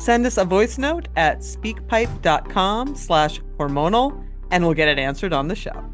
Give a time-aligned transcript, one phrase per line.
[0.00, 5.48] Send us a voice note at speakpipe.com slash hormonal and we'll get it answered on
[5.48, 5.84] the show.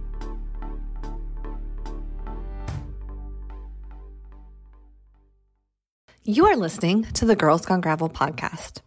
[6.22, 8.80] You are listening to the Girls Gone Gravel podcast,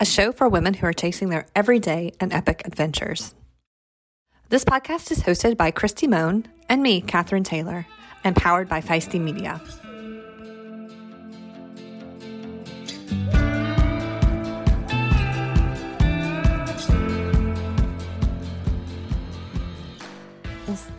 [0.00, 3.36] a show for women who are chasing their everyday and epic adventures.
[4.48, 7.86] This podcast is hosted by Kristi Mohn and me, Katherine Taylor,
[8.24, 9.60] and powered by Feisty Media.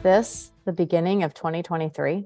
[0.03, 2.25] This the beginning of 2023?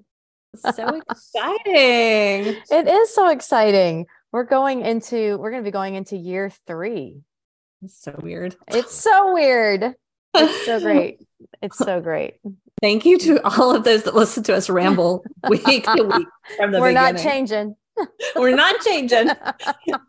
[0.57, 2.61] So exciting.
[2.71, 4.05] It is so exciting.
[4.31, 7.21] We're going into, we're going to be going into year three.
[7.81, 8.55] It's so weird.
[8.67, 9.95] It's so weird.
[10.33, 11.19] It's so great.
[11.61, 12.35] It's so great.
[12.81, 16.71] Thank you to all of those that listen to us ramble week to week from
[16.71, 17.13] the We're beginning.
[17.13, 17.75] not changing.
[18.35, 19.29] We're not changing.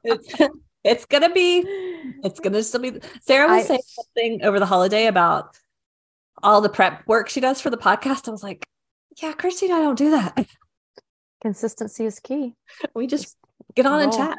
[0.02, 0.34] It's,
[0.82, 1.64] it's gonna be.
[2.24, 2.98] It's gonna still be.
[3.20, 5.56] Sarah was I- saying something over the holiday about
[6.42, 8.28] all the prep work she does for the podcast.
[8.28, 8.66] I was like,
[9.22, 10.46] "Yeah, Christy and I don't do that.
[11.42, 12.54] Consistency is key.
[12.94, 13.36] We just
[13.74, 14.38] get on and chat."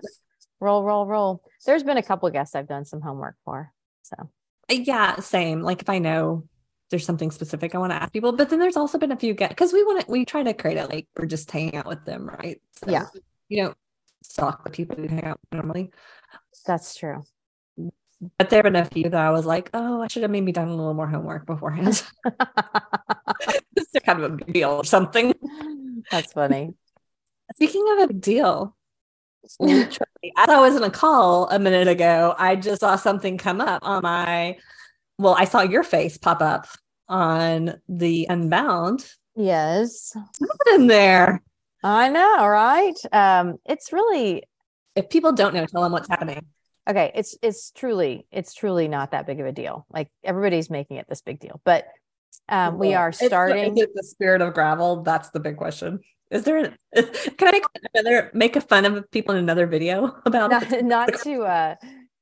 [0.60, 1.44] Roll, roll, roll.
[1.66, 3.72] There's been a couple guests I've done some homework for.
[4.04, 4.16] So
[4.70, 5.62] Uh, Yeah, same.
[5.62, 6.48] Like if I know
[6.90, 9.34] there's something specific I want to ask people, but then there's also been a few
[9.34, 11.86] get because we want to we try to create it like we're just hanging out
[11.86, 12.60] with them, right?
[12.84, 13.06] So, Yeah.
[13.50, 13.74] you know,
[14.24, 15.92] stalk the people who hang out normally.
[16.66, 17.24] that's true.
[18.38, 20.70] But there been a few that I was like, oh, I should have maybe done
[20.70, 22.04] a little more homework beforehand.
[23.76, 25.34] It's kind of a big deal or something.
[26.10, 26.74] that's funny.
[27.56, 28.76] Speaking of a big deal,
[29.62, 33.84] as I was in a call a minute ago, I just saw something come up
[33.86, 34.58] on my.
[35.20, 36.68] Well, I saw your face pop up
[37.08, 39.08] on the Unbound.
[39.36, 40.16] Yes.
[40.74, 41.42] In there?
[41.84, 42.96] I know, right?
[43.12, 44.44] Um, it's really
[44.96, 46.46] If people don't know, tell them what's happening.
[46.88, 50.98] Okay it's it's truly it's truly not that big of a deal like everybody's making
[50.98, 51.86] it this big deal but
[52.50, 55.04] um we are It's the- starting the spirit of gravel?
[55.04, 56.00] That's the big question.
[56.30, 56.58] Is there?
[56.58, 56.78] An,
[57.38, 60.86] can I make another make a fun of people in another video about not, it?
[60.86, 61.76] not to uh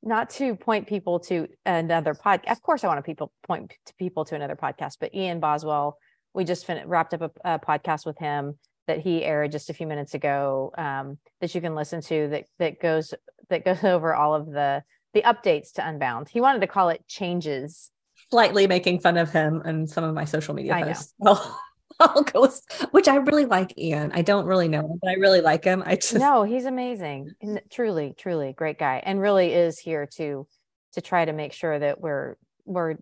[0.04, 3.94] not to point people to another podcast of course i want to people point to
[3.96, 5.98] people to another podcast but ian boswell
[6.36, 8.56] we just fin- wrapped up a, a podcast with him
[8.86, 12.46] that he aired just a few minutes ago um, that you can listen to that
[12.60, 13.16] that goes
[13.50, 14.84] that goes over all of the
[15.14, 16.30] the updates to unbound.
[16.30, 17.90] He wanted to call it changes.
[18.30, 21.14] Slightly making fun of him and some of my social media I posts.
[21.20, 21.60] Well,
[22.00, 22.50] I'll go
[22.92, 24.12] which I really like Ian.
[24.14, 25.82] I don't really know him, but I really like him.
[25.86, 27.32] I just no he's amazing.
[27.42, 30.46] And truly truly great guy and really is here to
[30.94, 32.36] to try to make sure that we're
[32.66, 32.96] we're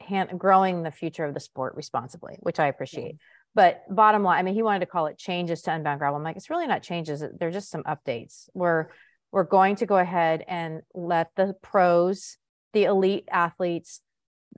[0.00, 3.16] hand, growing the future of the sport responsibly which i appreciate.
[3.54, 6.16] But bottom line i mean he wanted to call it changes to unbound gravel.
[6.16, 7.22] I'm like it's really not changes.
[7.38, 8.48] They're just some updates.
[8.54, 8.88] We're
[9.32, 12.36] we're going to go ahead and let the pros
[12.72, 14.00] the elite athletes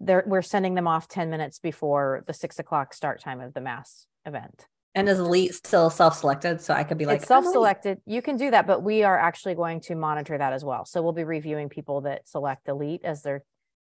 [0.01, 3.61] they're, we're sending them off 10 minutes before the six o'clock start time of the
[3.61, 8.01] mass event and is elite still self-selected, so I could be like it's self-selected.
[8.07, 10.85] You can do that, but we are actually going to monitor that as well.
[10.85, 13.43] So we'll be reviewing people that select elite as their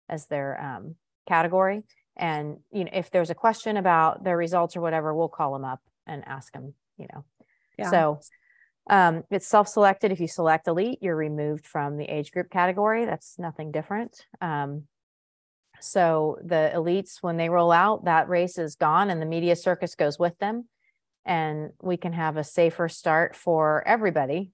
[0.08, 0.96] as their um,
[1.28, 1.84] category,
[2.16, 5.66] and you know if there's a question about their results or whatever, we'll call them
[5.66, 6.76] up and ask them.
[6.98, 7.26] You know,
[7.78, 7.90] Yeah.
[7.90, 8.20] so
[8.90, 10.12] um, it's self-selected.
[10.12, 13.06] If you select elite, you're removed from the age group category.
[13.06, 14.26] That's nothing different.
[14.42, 14.84] Um,
[15.80, 19.96] so the elites, when they roll out, that race is gone, and the media circus
[19.96, 20.68] goes with them
[21.26, 24.52] and we can have a safer start for everybody.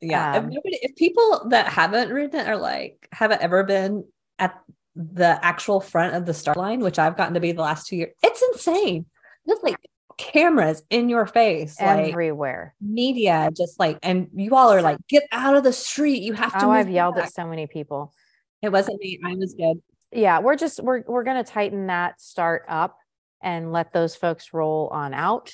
[0.00, 0.32] Yeah.
[0.32, 4.04] if, Um, nobody, if people that haven't ridden it are like haven't ever been
[4.38, 4.58] at
[4.94, 7.96] the actual front of the start line, which I've gotten to be the last two
[7.96, 9.06] years, it's insane.
[9.48, 9.76] Just like
[10.18, 12.74] cameras in your face, like everywhere.
[12.80, 16.22] media, just like, and you all are like, get out of the street.
[16.22, 16.66] You have to.
[16.66, 18.12] Oh, I've yelled back." at so many people.
[18.60, 19.20] It wasn't me.
[19.24, 19.80] I was good.
[20.12, 22.98] yeah, we're just we're we're gonna tighten that start up
[23.42, 25.52] and let those folks roll on out.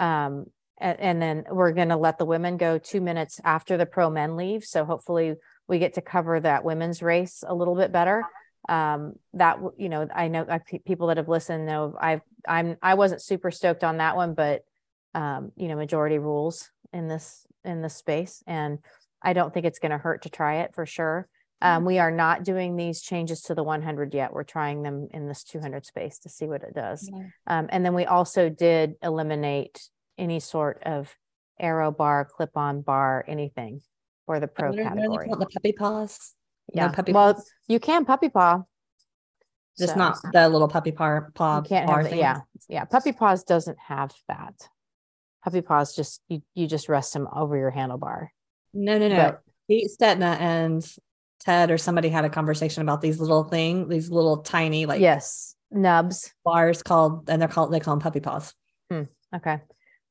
[0.00, 0.46] Um,
[0.78, 4.36] and, and then we're gonna let the women go two minutes after the pro men
[4.36, 4.64] leave.
[4.64, 5.34] So hopefully
[5.68, 8.24] we get to cover that women's race a little bit better.
[8.68, 12.94] Um, that you know, I know I, people that have listened know I've I'm I
[12.94, 14.62] wasn't super stoked on that one, but
[15.14, 18.78] um, you know, majority rules in this in this space, and
[19.22, 21.28] I don't think it's going to hurt to try it for sure.
[21.62, 24.32] Um, we are not doing these changes to the 100 yet.
[24.32, 27.08] We're trying them in this 200 space to see what it does.
[27.10, 27.22] Yeah.
[27.46, 29.88] Um, and then we also did eliminate
[30.18, 31.16] any sort of
[31.58, 33.80] aero bar, clip on bar, anything
[34.26, 35.28] for the pro What are- what are they category.
[35.38, 36.34] The puppy paws.
[36.74, 36.88] No Yeah.
[36.92, 37.50] puppy well, paws?
[37.68, 38.62] you can puppy paw.
[39.78, 42.18] Just So, not the little puppy paw paw can't bar have thing.
[42.18, 42.40] Yeah.
[42.68, 42.84] Yeah.
[42.84, 44.54] Puppy paws doesn't have that.
[45.44, 48.28] Puppy paws just, you, you just rest them over your handlebar.
[48.72, 49.16] No, no, no.
[49.16, 50.86] But- Pete Stetina and
[51.40, 55.54] Ted or somebody had a conversation about these little thing, these little tiny like yes.
[55.72, 56.32] Nubs.
[56.44, 58.54] bars called, and they're called they call them puppy paws.
[58.90, 59.02] Hmm.
[59.34, 59.58] Okay.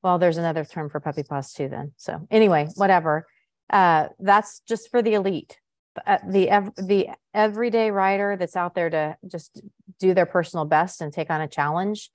[0.04, 1.94] Well, there's another term for puppy paws too, then.
[1.96, 3.26] So anyway, whatever.
[3.70, 5.58] Uh, that's just for the elite.
[6.06, 9.62] Uh, the the everyday rider that's out there to just
[10.00, 12.10] do their personal best and take on a challenge.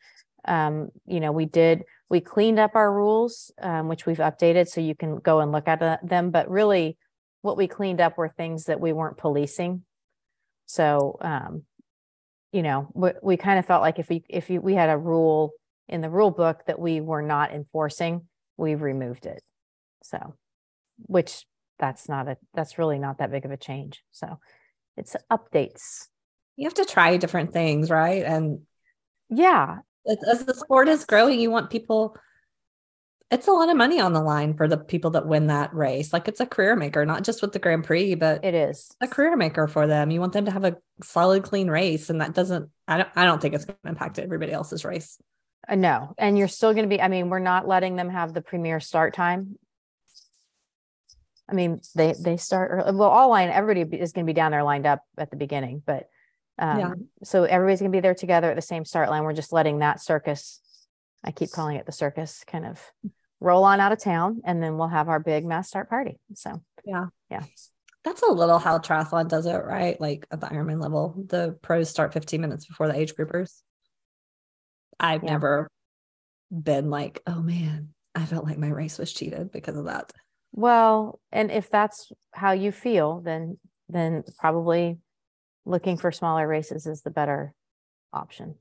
[0.45, 4.81] Um, you know, we did we cleaned up our rules, um, which we've updated, so
[4.81, 6.31] you can go and look at uh, them.
[6.31, 6.99] But really,
[7.43, 9.85] what we cleaned up were things that we weren't policing.
[10.67, 11.63] So, um,
[12.53, 14.99] you know, we, we kind of felt like if we if you, we had a
[14.99, 15.53] rule
[15.89, 19.43] in the rule book that we were not enforcing, we've removed it.
[20.03, 20.35] So,
[21.07, 21.45] which
[21.81, 24.05] that's not a that's really not that big of a change.
[24.13, 24.39] So,
[24.97, 26.07] it's updates.
[26.57, 28.23] You have to try different things, right?
[28.25, 28.61] And
[29.29, 32.17] Yeah, as, the sport is growing, you want people.
[33.31, 36.13] It's a lot of money on the line for the people that win that race.
[36.13, 38.91] Like it's a career maker, not just with the Grand Prix, but it is.
[39.01, 40.11] a career maker for them.
[40.11, 42.71] You want them to have a solid, clean race, and that doesn't.
[42.89, 43.09] I don't.
[43.15, 45.17] I don't think it's going to impact everybody else's race.
[45.69, 47.01] Uh, no, and you're still going to be.
[47.01, 49.57] I mean, we're not letting them have the premier start time.
[51.51, 52.93] I mean, they they start early.
[52.97, 55.83] Well, all line everybody is going to be down there lined up at the beginning,
[55.85, 56.09] but
[56.59, 56.93] um, Yeah.
[57.25, 59.25] so everybody's going to be there together at the same start line.
[59.25, 60.61] We're just letting that circus.
[61.25, 62.81] I keep calling it the circus, kind of
[63.41, 66.19] roll on out of town, and then we'll have our big mass start party.
[66.35, 67.43] So yeah, yeah,
[68.05, 70.01] That's a little how triathlon does it, right?
[70.01, 73.61] Like at the Ironman level, the pros start 15 minutes before the age groupers.
[74.99, 75.33] I've Yeah.
[75.33, 75.69] never
[76.51, 80.13] been like, oh man, I felt like my race was cheated because of that.
[80.53, 83.59] Well, and if that's how you feel, then
[83.89, 84.99] then probably
[85.65, 87.55] looking for smaller races is the better
[88.13, 88.55] option.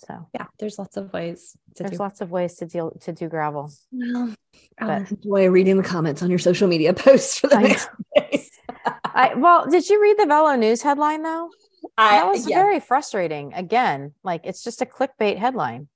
[0.00, 2.02] So Yeah, there's lots of ways to there's do.
[2.02, 3.72] lots of ways to deal to do gravel.
[3.92, 4.34] Well,
[4.80, 7.88] I but- enjoy reading the comments on your social media posts for the I next
[8.16, 8.50] days.
[9.04, 11.50] I well, did you read the Velo News headline though?
[11.96, 13.52] I, That was yeah, very frustrating.
[13.54, 15.88] Again, like it's just a clickbait headline.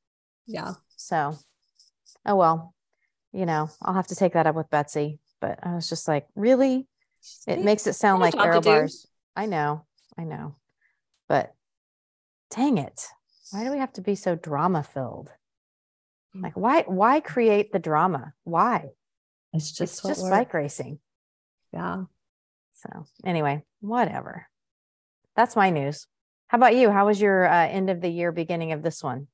[0.46, 0.72] yeah.
[0.96, 1.36] So,
[2.26, 2.71] oh well,
[3.32, 5.19] you know, I'll have to take that up with Betsy.
[5.40, 6.87] But I was just like, really?
[7.46, 9.06] It makes it sound like aero bars.
[9.34, 9.84] I know,
[10.19, 10.56] I know,
[11.29, 11.55] but
[12.50, 13.06] dang it!
[13.50, 15.31] Why do we have to be so drama filled?
[16.34, 16.82] Like, why?
[16.87, 18.32] Why create the drama?
[18.44, 18.90] Why?
[19.52, 20.99] It's just, It's just bike racing.
[21.73, 22.05] yeah.
[22.75, 24.49] So anyway, whatever.
[25.37, 26.06] That's my news.
[26.49, 26.90] How about you?
[26.90, 29.29] How was your uh, end of the year, beginning of this one?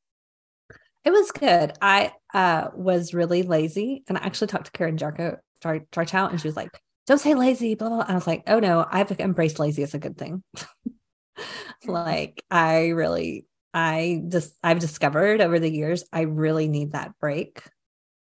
[1.05, 1.73] It was good.
[1.81, 6.49] I uh, was really lazy, and I actually talked to Karen Jarko Charchout, and she
[6.49, 6.71] was like,
[7.07, 8.05] "Don't say lazy." Blah blah.
[8.07, 10.43] I was like, "Oh no, I've embraced lazy as a good thing."
[11.87, 17.62] like I really, I just I've discovered over the years I really need that break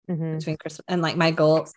[0.10, 0.40] Mhm.
[0.40, 1.68] between Christmas and like my goal.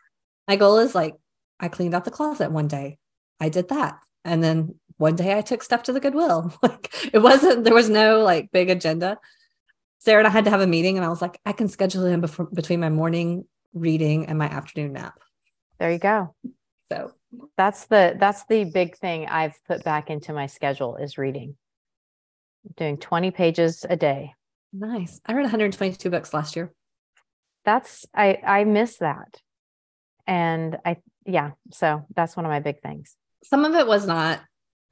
[0.49, 1.15] My goal is like
[1.61, 2.99] I cleaned out the closet one day.
[3.41, 6.53] I did that, and then one day I took stuff to the Goodwill.
[6.63, 9.19] Like it wasn't there was no like big agenda.
[10.05, 12.05] Sarah and I had to have a meeting, and I was like, I can schedule
[12.07, 15.15] in before between my morning reading and my afternoon nap.
[15.79, 16.35] There you go.
[16.89, 17.13] So
[17.57, 21.57] That's the that's the big thing I've put back into my schedule is reading.
[22.77, 24.35] Doing 20 pages a day.
[24.73, 25.21] nice.
[25.25, 26.73] I read 122 books last year.
[27.65, 29.41] That's I I miss that.
[30.27, 33.15] And I yeah, so that's one of my big things.
[33.45, 34.41] Some of it was not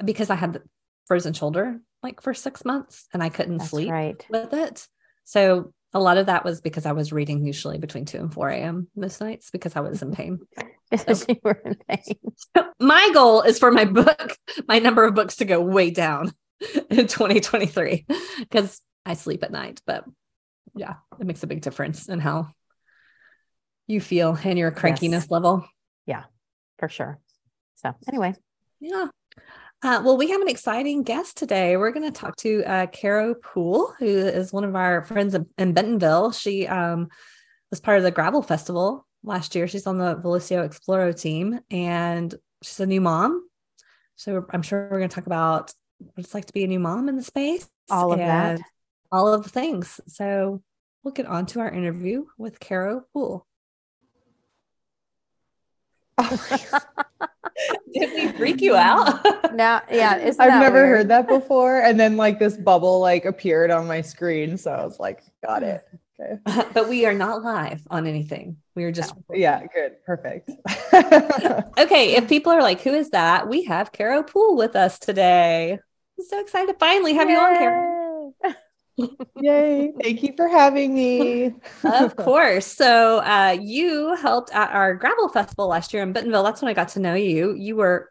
[0.04, 0.62] because I had the
[1.06, 4.24] frozen shoulder like for six months, and I couldn't That's sleep right.
[4.30, 4.86] with it.
[5.30, 8.48] So a lot of that was because I was reading usually between two and four
[8.48, 8.88] a.m.
[8.96, 10.40] most nights because I was in pain.
[10.90, 12.16] Because you were in pain.
[12.80, 16.32] my goal is for my book, my number of books to go way down
[16.90, 18.06] in 2023
[18.40, 19.80] because I sleep at night.
[19.86, 20.02] But
[20.74, 22.48] yeah, it makes a big difference in how
[23.86, 25.64] you feel and your crankiness level.
[26.06, 26.24] Yeah,
[26.80, 27.20] for sure.
[27.76, 28.34] So anyway,
[28.80, 29.06] Yeah.
[29.82, 31.78] Uh, well, we have an exciting guest today.
[31.78, 35.72] We're going to talk to uh, Caro Poole, who is one of our friends in,
[35.72, 36.32] Bentonville.
[36.32, 37.08] She um,
[37.70, 39.66] was part of the Gravel Festival last year.
[39.66, 43.48] She's on the Velocio Exploro team, and she's a new mom.
[44.16, 46.80] So I'm sure we're going to talk about what it's like to be a new
[46.80, 48.60] mom in the space, all of that,
[49.10, 49.98] all of the things.
[50.08, 50.62] So
[51.02, 53.46] we'll get on to our interview with Caro Poole.
[56.20, 56.58] Oh
[57.92, 59.22] Did we freak you out?
[59.54, 60.88] now, yeah, I've never weird?
[60.88, 61.80] heard that before.
[61.80, 65.62] And then like this bubble like appeared on my screen, so I was like, got
[65.62, 65.82] it.
[66.22, 66.38] Okay.
[66.74, 68.58] but we are not live on anything.
[68.74, 70.50] We are just yeah, good, perfect.
[71.78, 73.48] okay, if people are like, who is that?
[73.48, 75.72] We have Caro Poole with us today.
[75.72, 77.34] I'm so excited to finally have Yay.
[77.34, 77.89] you on, Caro.
[79.40, 79.92] Yay.
[80.02, 81.54] Thank you for having me.
[81.84, 82.66] of course.
[82.66, 86.42] So, uh, you helped at our gravel festival last year in Bentonville.
[86.42, 87.54] That's when I got to know you.
[87.54, 88.10] You were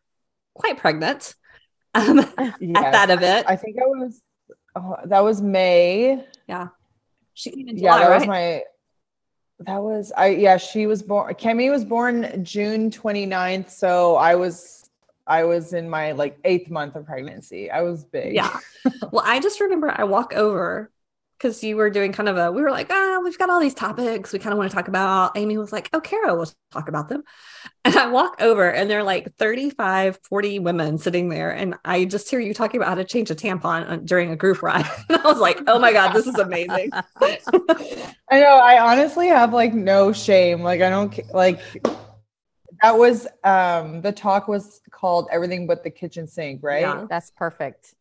[0.53, 1.35] quite pregnant
[1.95, 2.83] um, yes.
[2.83, 3.45] at that event.
[3.49, 4.21] I think I was,
[4.75, 6.23] oh, that was May.
[6.47, 6.67] Yeah.
[7.33, 8.19] She came in July, Yeah, that right?
[8.19, 8.63] was my,
[9.65, 13.69] that was, I, yeah, she was born, Kemi was born June 29th.
[13.69, 14.78] So I was
[15.29, 17.69] I was in my like eighth month of pregnancy.
[17.69, 18.33] I was big.
[18.33, 18.59] Yeah.
[19.11, 20.91] well, I just remember I walk over
[21.37, 23.73] because you were doing kind of a, we were like, ah, we've got all these
[23.73, 25.37] topics we kind of want to talk about.
[25.37, 27.23] Amy was like, oh, Caro, we'll talk about them.
[27.85, 31.49] And I walk over and there are like 35, 40 women sitting there.
[31.49, 34.35] And I just hear you talking about how to change a tampon uh, during a
[34.35, 34.85] group ride.
[35.09, 36.91] And I was like, oh my God, this is amazing.
[36.91, 38.57] I know.
[38.57, 40.61] I honestly have like no shame.
[40.61, 41.61] Like, I don't like,
[42.81, 46.81] that was um the talk was called everything but the kitchen sink right?
[46.81, 47.95] Yeah, that's perfect.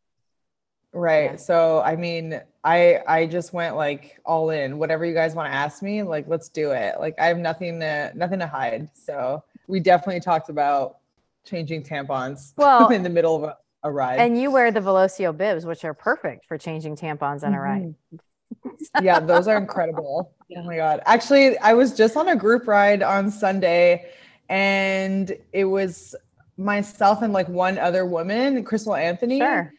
[0.92, 1.36] Right yeah.
[1.36, 4.78] so i mean i i just went like all in.
[4.78, 6.98] Whatever you guys want to ask me like let's do it.
[6.98, 10.98] Like i have nothing to nothing to hide so we definitely talked about
[11.44, 14.18] changing tampons well in the middle of a, a ride.
[14.18, 17.94] and you wear the velocio bibs which are perfect for changing tampons on a ride.
[18.14, 19.04] Mm-hmm.
[19.04, 20.32] yeah those are incredible.
[20.50, 20.60] Yeah.
[20.60, 21.02] oh my god.
[21.04, 24.10] Actually i was just on a group ride on sunday
[24.48, 26.14] and it was
[26.56, 29.38] myself and like one other woman, Crystal Anthony.
[29.38, 29.72] Sure.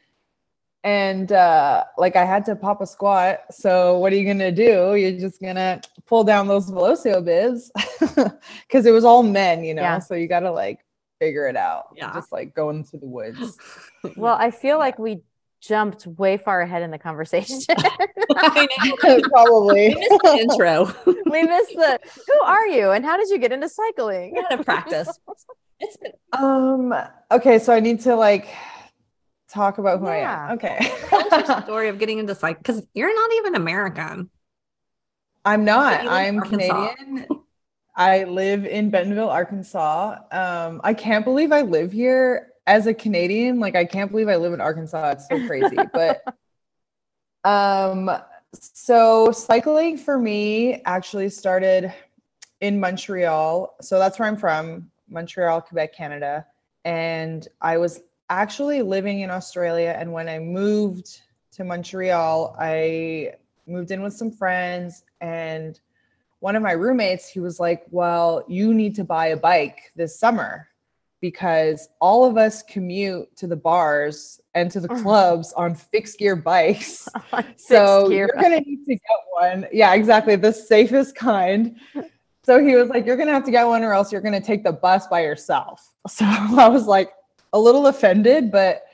[0.84, 3.40] And uh, like I had to pop a squat.
[3.52, 4.96] So what are you gonna do?
[4.96, 9.82] You're just gonna pull down those Velocio bibs because it was all men, you know.
[9.82, 10.00] Yeah.
[10.00, 10.80] So you gotta like
[11.20, 11.88] figure it out.
[11.98, 12.14] Yeah.
[12.14, 13.58] Just like going through the woods.
[14.16, 15.22] well, I feel like we
[15.62, 17.60] jumped way far ahead in the conversation.
[19.32, 19.90] Probably.
[19.90, 20.86] We missed the intro.
[21.26, 24.34] we missed the who are you and how did you get into cycling?
[24.34, 25.10] We had practice.
[25.80, 26.94] It's been um
[27.32, 28.48] okay, so I need to like
[29.50, 30.48] talk about who yeah.
[30.50, 30.58] I am.
[30.58, 31.64] Okay.
[31.64, 34.30] story of getting into cycling because you're not even American.
[35.46, 36.06] I'm not.
[36.08, 37.26] I'm Canadian.
[37.96, 40.18] I live in Bentonville, Arkansas.
[40.32, 44.36] Um, I can't believe I live here as a Canadian, like I can't believe I
[44.36, 45.10] live in Arkansas.
[45.10, 45.76] It's so crazy.
[45.92, 46.24] but
[47.44, 48.12] um
[48.54, 51.92] so cycling for me actually started
[52.62, 53.76] in Montreal.
[53.82, 56.46] So that's where I'm from, Montreal, Quebec, Canada.
[56.86, 61.22] And I was actually living in Australia and when I moved
[61.54, 63.34] to Montreal, I
[63.66, 65.80] moved in with some friends and
[66.40, 70.18] one of my roommates, he was like, "Well, you need to buy a bike this
[70.18, 70.70] summer."
[71.22, 75.02] Because all of us commute to the bars and to the mm.
[75.02, 77.08] clubs on fixed gear bikes.
[77.56, 79.68] so you're going to need to get one.
[79.72, 80.36] Yeah, exactly.
[80.36, 81.78] The safest kind.
[82.42, 84.34] So he was like, You're going to have to get one or else you're going
[84.34, 85.92] to take the bus by yourself.
[86.10, 87.12] So I was like
[87.54, 88.86] a little offended, but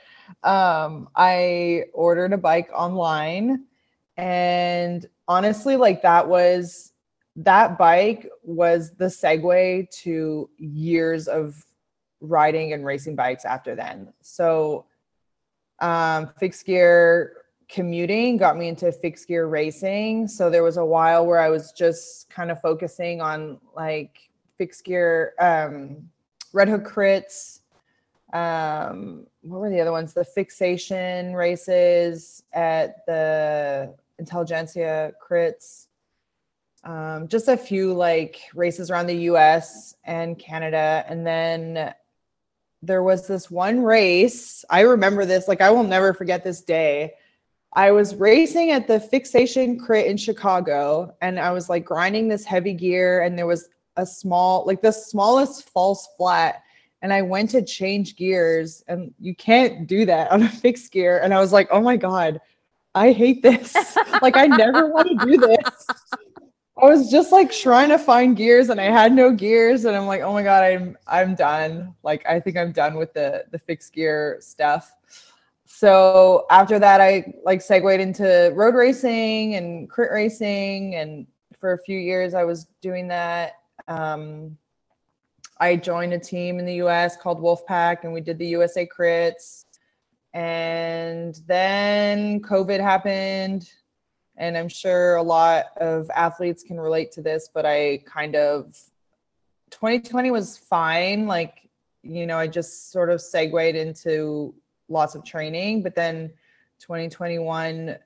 [0.42, 3.64] um, I ordered a bike online.
[4.18, 6.92] And honestly, like that was
[7.36, 11.64] that bike was the segue to years of
[12.28, 14.12] riding and racing bikes after then.
[14.22, 14.86] So
[15.80, 17.36] um, fixed gear
[17.68, 20.28] commuting got me into fixed gear racing.
[20.28, 24.84] So there was a while where I was just kind of focusing on like fixed
[24.84, 26.08] gear, um,
[26.52, 27.60] Red Hook crits.
[28.32, 30.12] Um, what were the other ones?
[30.12, 35.86] The fixation races at the Intelligentsia crits.
[36.84, 41.04] Um, just a few like races around the US and Canada.
[41.08, 41.92] And then
[42.82, 44.64] there was this one race.
[44.70, 47.14] I remember this, like, I will never forget this day.
[47.72, 52.44] I was racing at the fixation crit in Chicago, and I was like grinding this
[52.44, 56.62] heavy gear, and there was a small, like the smallest false flat.
[57.02, 61.20] And I went to change gears, and you can't do that on a fixed gear.
[61.22, 62.40] And I was like, oh my God,
[62.94, 63.74] I hate this.
[64.22, 65.86] like, I never want to do this.
[66.78, 70.06] I was just like trying to find gears and I had no gears and I'm
[70.06, 71.94] like, oh my god, I'm I'm done.
[72.02, 74.94] Like I think I'm done with the the fixed gear stuff.
[75.64, 81.26] So after that, I like segued into road racing and crit racing, and
[81.58, 83.54] for a few years I was doing that.
[83.88, 84.56] Um,
[85.58, 89.64] I joined a team in the US called Wolfpack, and we did the USA crits.
[90.34, 93.70] And then COVID happened,
[94.36, 98.76] and I'm sure a lot of athletes can relate to this, but I kind of
[99.70, 101.26] 2020 was fine.
[101.26, 101.68] Like,
[102.02, 104.54] you know, I just sort of segued into
[104.88, 106.28] lots of training, but then
[106.80, 107.96] 2021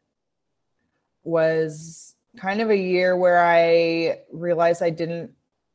[1.25, 5.33] was kind of a year where I realized I didn't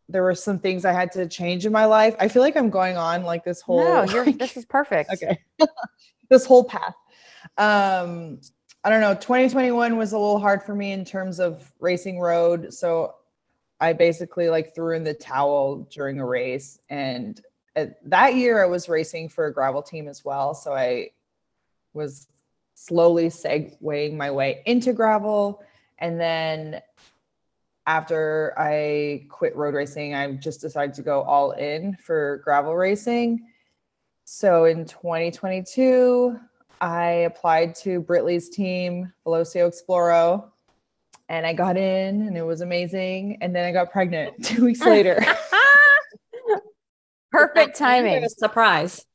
[0.07, 2.15] there were some things I had to change in my life.
[2.19, 5.09] I feel like I'm going on like this whole No, you're like, this is perfect.
[5.12, 5.39] okay.
[6.29, 6.95] this whole path.
[7.57, 8.39] Um
[8.86, 12.72] I don't know, 2021 was a little hard for me in terms of racing road,
[12.72, 13.15] so
[13.82, 16.77] I basically like threw in the towel during a race.
[16.88, 17.42] And
[18.06, 21.10] that year I was racing for a gravel team as well, so I
[21.94, 22.27] was
[22.75, 25.63] slowly segueing my way into gravel.
[25.98, 26.80] And then
[27.88, 33.48] after I quit road racing, I just decided to go all in for gravel racing.
[34.25, 36.39] So in 2022,
[36.82, 40.50] I applied to Britley's team, Velocio Exploro,
[41.29, 43.38] and I got in and it was amazing.
[43.41, 45.24] And then I got pregnant two weeks later.
[47.32, 48.27] Perfect timing.
[48.29, 49.05] Surprise.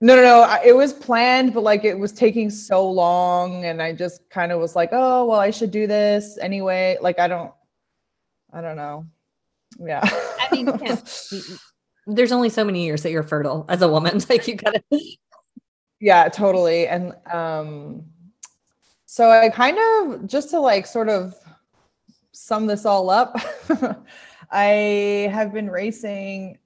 [0.00, 0.58] No, no, no.
[0.64, 4.60] It was planned, but like it was taking so long, and I just kind of
[4.60, 7.52] was like, "Oh, well, I should do this anyway." Like I don't,
[8.52, 9.06] I don't know.
[9.78, 10.00] Yeah.
[10.02, 10.66] I mean,
[12.06, 14.20] there's only so many years that you're fertile as a woman.
[14.30, 14.82] Like you gotta.
[16.00, 16.88] Yeah, totally.
[16.88, 18.04] And um,
[19.04, 21.34] so I kind of just to like sort of
[22.32, 23.36] sum this all up,
[24.50, 26.58] I have been racing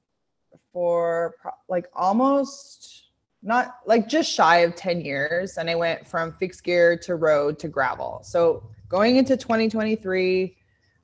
[0.73, 1.35] for
[1.69, 3.09] like almost
[3.43, 5.59] not like just shy of 10 years.
[5.59, 8.21] And i went from fixed gear to road to gravel.
[8.23, 10.57] So going into 2023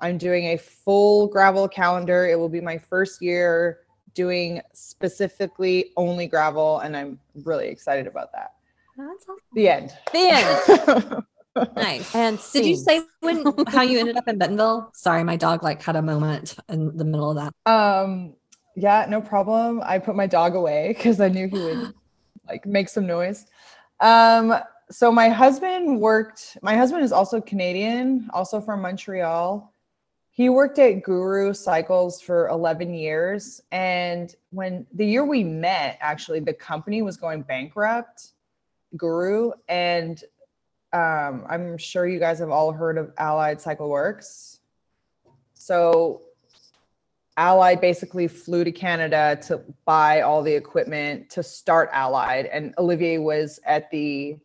[0.02, 2.26] i'm doing a full gravel calendar.
[2.26, 3.80] It will be my first year
[4.14, 8.54] doing specifically only gravel and i'm really excited about that.
[8.96, 9.36] That's awesome.
[9.54, 9.92] the end.
[10.12, 11.24] The end.
[11.74, 12.14] Nice.
[12.14, 14.92] And did you say when how you ended up in bentonville?
[14.94, 17.70] Sorry my dog like had a moment in the middle of that.
[17.70, 18.34] Um
[18.76, 19.82] yeah no problem.
[19.84, 21.92] I put my dog away because i knew he would
[22.48, 23.46] like make some noise.
[24.00, 24.54] Um,
[24.90, 29.72] so my husband worked, my husband is also Canadian, also from Montreal.
[30.40, 33.60] He worked at Guru Cycles for 11 years.
[33.72, 38.28] And when the year we met, actually, the company was going bankrupt,
[38.96, 39.50] Guru.
[39.68, 40.18] And
[40.94, 44.60] um, I'm sure you guys have all heard of Allied Cycle Works.
[45.52, 46.22] So
[47.36, 52.46] Allied basically flew to Canada to buy all the equipment to start Allied.
[52.46, 54.38] And Olivier was at the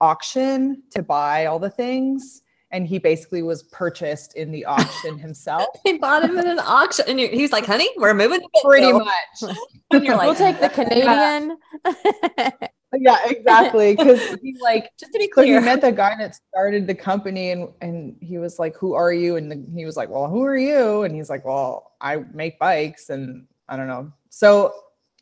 [0.00, 2.41] auction to buy all the things.
[2.72, 5.66] And he basically was purchased in the auction himself.
[5.84, 7.04] he bought him in an auction.
[7.06, 8.40] And he's like, honey, we're moving.
[8.64, 9.12] Pretty much.
[9.90, 11.58] and you're like, we'll take the Canadian.
[12.98, 13.96] yeah, exactly.
[13.96, 16.94] Because he like just to be clear, so he met the guy that started the
[16.94, 20.28] company, and and he was like, "Who are you?" And the, he was like, "Well,
[20.28, 24.12] who are you?" And he's like, "Well, I make bikes," and I don't know.
[24.28, 24.74] So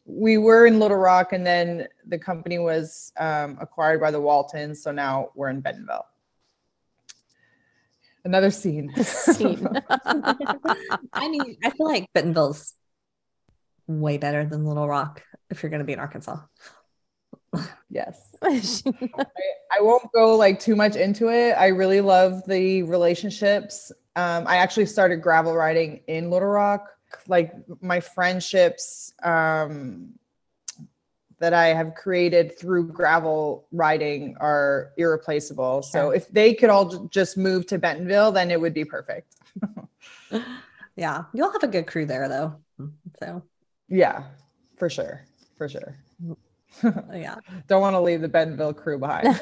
[0.05, 4.83] we were in Little Rock, and then the company was um, acquired by the Waltons.
[4.83, 6.07] So now we're in Bentonville.
[8.25, 8.93] Another scene.
[9.03, 9.67] scene.
[9.95, 12.75] I mean, I feel like Bentonville's
[13.87, 16.39] way better than Little Rock if you're going to be in Arkansas
[17.91, 18.33] yes.
[18.43, 18.63] I,
[19.73, 21.53] I, won't go like too much into it.
[21.53, 23.93] I really love the relationships.
[24.17, 26.89] Um, I actually started gravel riding in Little Rock.
[27.27, 30.13] Like my friendships um,
[31.41, 35.83] that I have created through gravel riding are irreplaceable.
[35.83, 35.91] Sure.
[35.91, 39.37] So if they could all j- just move to Bentonville, then it would be perfect.
[40.97, 42.57] yeah, you'll have a good crew there though.
[43.19, 43.43] So
[43.89, 44.25] yeah,
[44.77, 45.27] for sure,
[45.57, 45.97] for sure.
[47.13, 47.37] yeah.
[47.69, 49.35] Don't want to leave the Bentonville crew behind.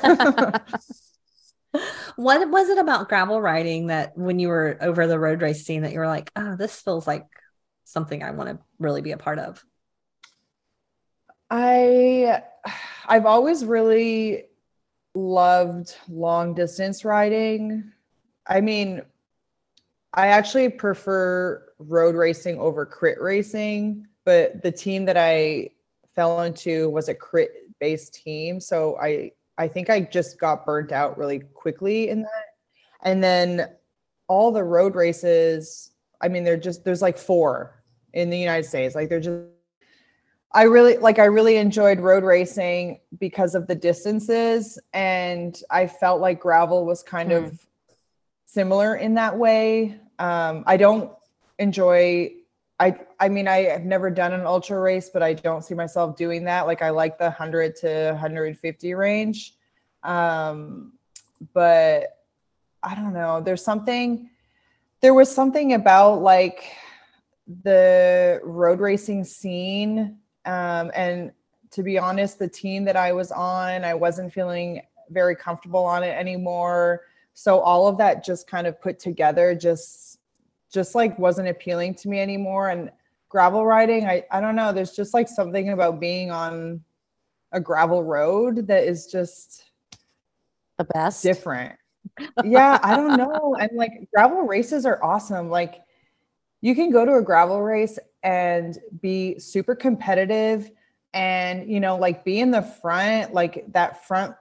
[2.16, 5.82] what was it about gravel riding that when you were over the road race scene
[5.82, 7.26] that you were like, oh, this feels like
[7.84, 9.64] something I want to really be a part of?
[11.50, 12.42] I
[13.06, 14.44] I've always really
[15.14, 17.92] loved long distance riding.
[18.46, 19.02] I mean,
[20.14, 25.70] I actually prefer road racing over crit racing, but the team that I
[26.14, 28.60] fell into was a crit based team.
[28.60, 32.44] So I I think I just got burnt out really quickly in that.
[33.02, 33.70] And then
[34.28, 37.82] all the road races, I mean, they're just there's like four
[38.12, 38.94] in the United States.
[38.94, 39.44] Like they're just
[40.52, 46.20] I really like I really enjoyed road racing because of the distances and I felt
[46.20, 47.44] like gravel was kind mm.
[47.44, 47.66] of
[48.46, 50.00] similar in that way.
[50.18, 51.12] Um, I don't
[51.58, 52.32] enjoy
[52.80, 56.16] I I mean I have never done an ultra race, but I don't see myself
[56.16, 56.66] doing that.
[56.66, 59.54] Like I like the 100 to 150 range.
[60.02, 60.92] Um,
[61.52, 62.18] but
[62.82, 63.42] I don't know.
[63.42, 64.30] There's something
[65.00, 66.72] there was something about like
[67.62, 71.30] the road racing scene um, and
[71.72, 74.80] to be honest, the team that I was on, I wasn't feeling
[75.10, 77.02] very comfortable on it anymore.
[77.34, 80.18] So all of that just kind of put together just
[80.72, 82.70] just like wasn't appealing to me anymore.
[82.70, 82.90] And
[83.28, 86.82] gravel riding, I, I don't know, there's just like something about being on
[87.52, 89.64] a gravel road that is just
[90.78, 91.76] the best different.
[92.44, 93.56] yeah, I don't know.
[93.58, 95.48] And like gravel races are awesome.
[95.50, 95.82] Like
[96.60, 100.70] you can go to a gravel race and be super competitive
[101.14, 104.34] and you know like be in the front like that front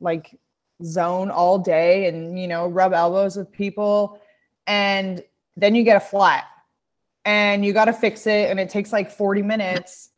[0.00, 0.38] like
[0.82, 4.20] zone all day and you know rub elbows with people.
[4.66, 5.22] And
[5.56, 6.44] then you get a flat
[7.24, 10.10] and you got to fix it and it takes like 40 minutes.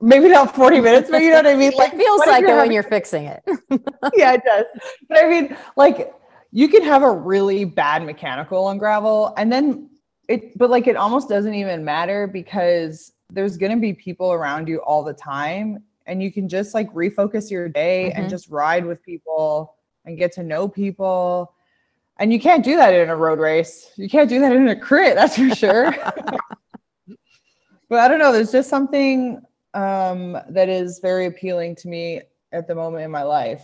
[0.00, 1.72] Maybe not 40 minutes but you know what i mean?
[1.76, 2.56] Like it feels like it having...
[2.56, 3.42] when you're fixing it.
[4.14, 4.64] Yeah it does.
[5.08, 6.12] But i mean like
[6.50, 9.90] you can have a really bad mechanical on gravel and then
[10.28, 14.68] it but like it almost doesn't even matter because there's going to be people around
[14.68, 18.22] you all the time and you can just like refocus your day mm-hmm.
[18.22, 21.54] and just ride with people and get to know people.
[22.18, 23.90] And you can't do that in a road race.
[23.96, 25.94] You can't do that in a crit that's for sure.
[27.88, 29.42] But i don't know there's just something
[29.74, 33.62] um, that is very appealing to me at the moment in my life.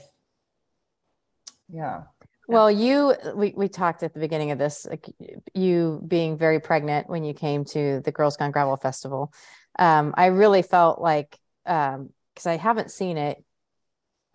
[1.72, 2.02] Yeah
[2.50, 5.06] well, you we we talked at the beginning of this, like
[5.54, 9.32] you being very pregnant when you came to the Girls Gone Gravel Festival.
[9.78, 12.10] Um, I really felt like because um,
[12.46, 13.42] I haven't seen it,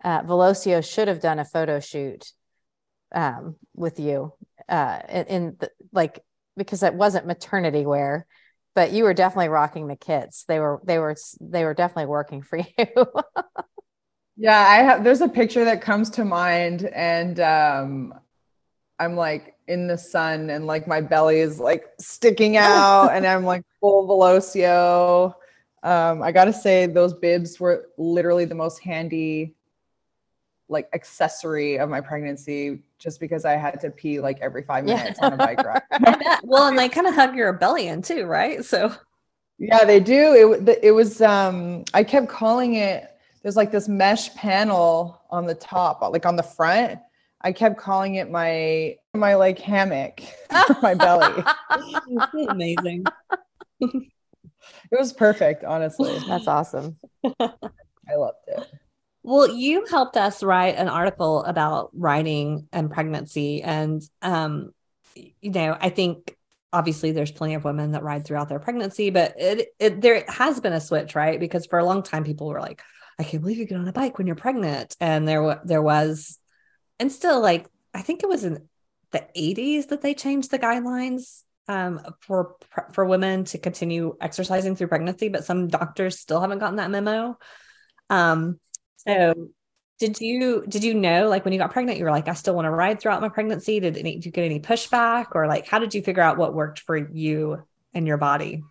[0.02, 2.32] uh, Velocio should have done a photo shoot
[3.14, 4.32] um, with you
[4.68, 6.20] uh, in, the, like
[6.56, 8.26] because it wasn't maternity wear,
[8.74, 10.44] but you were definitely rocking the kits.
[10.44, 13.06] They were they were they were definitely working for you.
[14.36, 18.14] Yeah, I have there's a picture that comes to mind and um
[18.98, 23.44] I'm like in the sun and like my belly is like sticking out and I'm
[23.44, 25.34] like full Velocio.
[25.82, 29.54] Um I got to say those bibs were literally the most handy
[30.68, 35.18] like accessory of my pregnancy just because I had to pee like every 5 minutes
[35.20, 35.26] yeah.
[35.26, 35.82] on a bike ride.
[36.42, 38.64] well, and they kind of hug your belly in too, right?
[38.64, 38.92] So
[39.58, 40.60] Yeah, they do.
[40.66, 43.15] It it was um I kept calling it
[43.46, 46.98] there's like this mesh panel on the top, like on the front.
[47.40, 50.20] I kept calling it my my like hammock
[50.66, 51.44] for my belly.
[52.48, 53.04] Amazing.
[53.80, 54.10] it
[54.90, 56.18] was perfect, honestly.
[56.26, 56.96] That's awesome.
[57.24, 58.66] I loved it.
[59.22, 63.62] Well, you helped us write an article about riding and pregnancy.
[63.62, 64.72] And, um,
[65.14, 66.36] you know, I think
[66.72, 70.58] obviously there's plenty of women that ride throughout their pregnancy, but it, it there has
[70.58, 71.38] been a switch, right?
[71.38, 72.82] Because for a long time, people were like,
[73.18, 74.96] I can't believe you get on a bike when you're pregnant.
[75.00, 76.38] And there, there was,
[76.98, 78.68] and still like, I think it was in
[79.10, 82.56] the 80s that they changed the guidelines um, for
[82.92, 87.38] for women to continue exercising through pregnancy, but some doctors still haven't gotten that memo.
[88.08, 88.60] Um,
[88.96, 89.50] so
[89.98, 92.54] did you did you know like when you got pregnant you were like I still
[92.54, 93.80] want to ride throughout my pregnancy?
[93.80, 96.54] Did, any, did you get any pushback or like how did you figure out what
[96.54, 97.62] worked for you
[97.94, 98.62] and your body?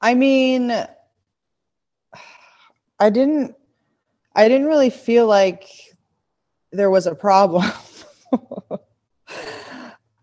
[0.00, 0.72] I mean,
[3.02, 3.56] I didn't
[4.36, 5.68] I didn't really feel like
[6.70, 7.68] there was a problem.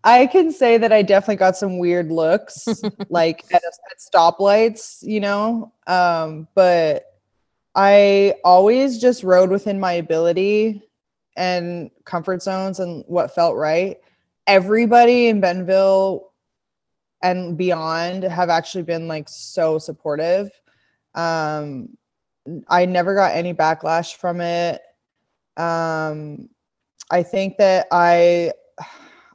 [0.02, 2.66] I can say that I definitely got some weird looks,
[3.10, 5.74] like at, at, stoplights, you know.
[5.86, 7.04] Um, but
[7.74, 10.82] I always just rode within my ability
[11.36, 13.98] and comfort zones and what felt right.
[14.46, 16.32] Everybody in Benville
[17.22, 20.50] and beyond have actually been like so supportive.
[21.14, 21.98] Um,
[22.68, 24.80] I never got any backlash from it.
[25.56, 26.48] Um,
[27.10, 28.52] I think that I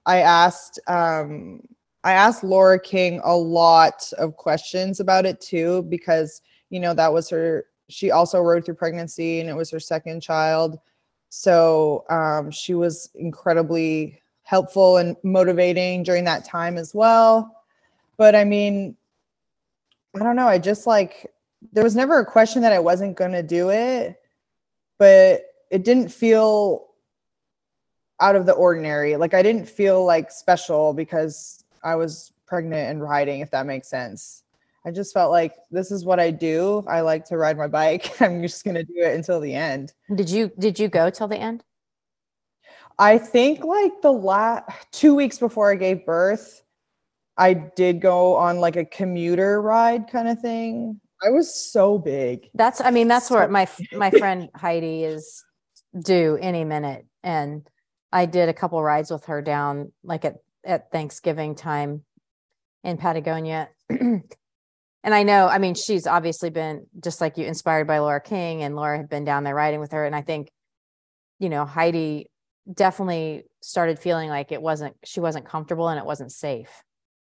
[0.06, 1.62] I asked um,
[2.04, 7.14] I asked Laura King a lot of questions about it too because you know that
[7.14, 7.66] was her.
[7.90, 10.80] She also rode through pregnancy and it was her second child,
[11.30, 17.64] so um, she was incredibly helpful and motivating during that time as well.
[18.18, 18.96] But I mean,
[20.16, 20.48] I don't know.
[20.48, 21.32] I just like
[21.72, 24.20] there was never a question that I wasn't going to do it,
[24.98, 26.88] but it didn't feel
[28.20, 29.16] out of the ordinary.
[29.16, 33.90] Like I didn't feel like special because I was pregnant and riding, if that makes
[33.90, 34.44] sense.
[34.86, 36.84] I just felt like this is what I do.
[36.88, 38.22] I like to ride my bike.
[38.22, 39.94] I'm just going to do it until the end.
[40.14, 41.64] Did you did you go till the end?
[42.98, 46.64] I think like the last 2 weeks before I gave birth,
[47.38, 51.02] I did go on like a commuter ride kind of thing.
[51.26, 52.50] I was so big.
[52.54, 55.44] That's I mean that's So where my my friend Heidi is
[55.98, 57.68] due any minute and
[58.12, 62.04] I did a couple rides with her down like at at Thanksgiving time
[62.84, 63.70] in Patagonia.
[63.90, 64.24] and
[65.04, 68.76] I know, I mean, she's obviously been just like you inspired by Laura King and
[68.76, 70.50] Laura had been down there riding with her and I think
[71.38, 72.30] you know, Heidi
[72.72, 76.84] definitely started feeling like it wasn't she wasn't comfortable and it wasn't safe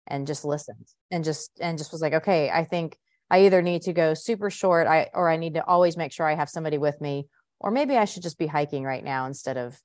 [0.08, 2.98] and just listened and just and just was like okay i think
[3.30, 6.26] i either need to go super short i or i need to always make sure
[6.26, 7.28] i have somebody with me
[7.60, 9.80] or maybe i should just be hiking right now instead of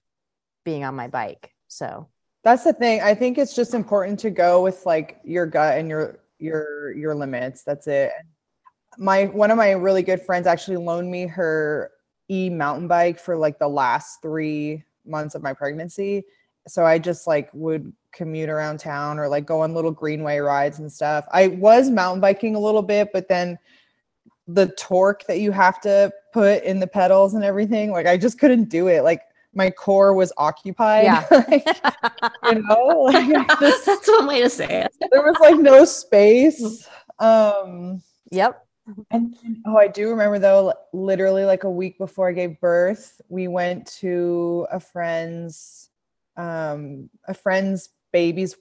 [0.64, 2.08] being on my bike so
[2.44, 3.00] That's the thing.
[3.02, 7.14] I think it's just important to go with like your gut and your your your
[7.14, 7.62] limits.
[7.62, 8.10] That's it.
[8.98, 11.90] My one of my really good friends actually loaned me her
[12.28, 16.24] e mountain bike for like the last 3 months of my pregnancy.
[16.68, 20.78] So I just like would commute around town or like go on little greenway rides
[20.78, 21.24] and stuff.
[21.32, 23.58] I was mountain biking a little bit, but then
[24.46, 28.38] the torque that you have to put in the pedals and everything, like I just
[28.38, 29.02] couldn't do it.
[29.02, 29.22] Like
[29.54, 31.04] my core was occupied.
[31.04, 31.26] Yeah.
[32.42, 34.92] Like, you know, like just- That's one way to say it.
[35.10, 36.86] there was like no space.
[37.18, 38.66] Um, yep
[39.10, 43.48] and oh, I do remember though, literally like a week before I gave birth, we
[43.48, 45.90] went to a friend's
[46.36, 48.56] um a friend's baby's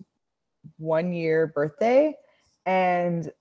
[0.78, 2.16] one year birthday.
[2.66, 3.32] And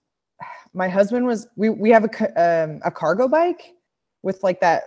[0.73, 3.75] my husband was we we have a um, a cargo bike
[4.23, 4.85] with like that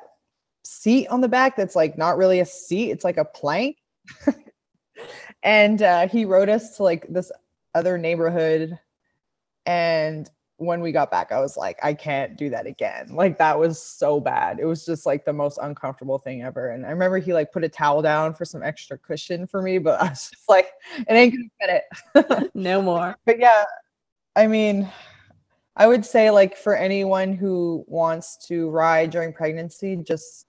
[0.64, 3.78] seat on the back that's like not really a seat it's like a plank.
[5.44, 7.32] And uh he rode us to like this
[7.76, 8.80] other neighborhood.
[9.66, 13.08] And when we got back i was like i can't do that again.
[13.12, 14.60] Like that was so bad.
[14.60, 17.64] It was just like the most uncomfortable thing ever and i remember he like put
[17.64, 21.12] a towel down for some extra cushion for me but i was just like it
[21.12, 21.84] ain't gonna fit
[22.36, 22.52] it.
[22.56, 23.18] No more.
[23.26, 23.66] but yeah
[24.36, 24.90] i mean
[25.76, 30.46] i would say like for anyone who wants to ride during pregnancy just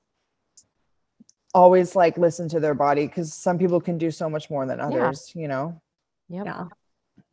[1.55, 4.81] always like listen to their body because some people can do so much more than
[4.81, 5.81] others you know?
[6.29, 6.47] Yep.
[6.47, 6.65] Yeah.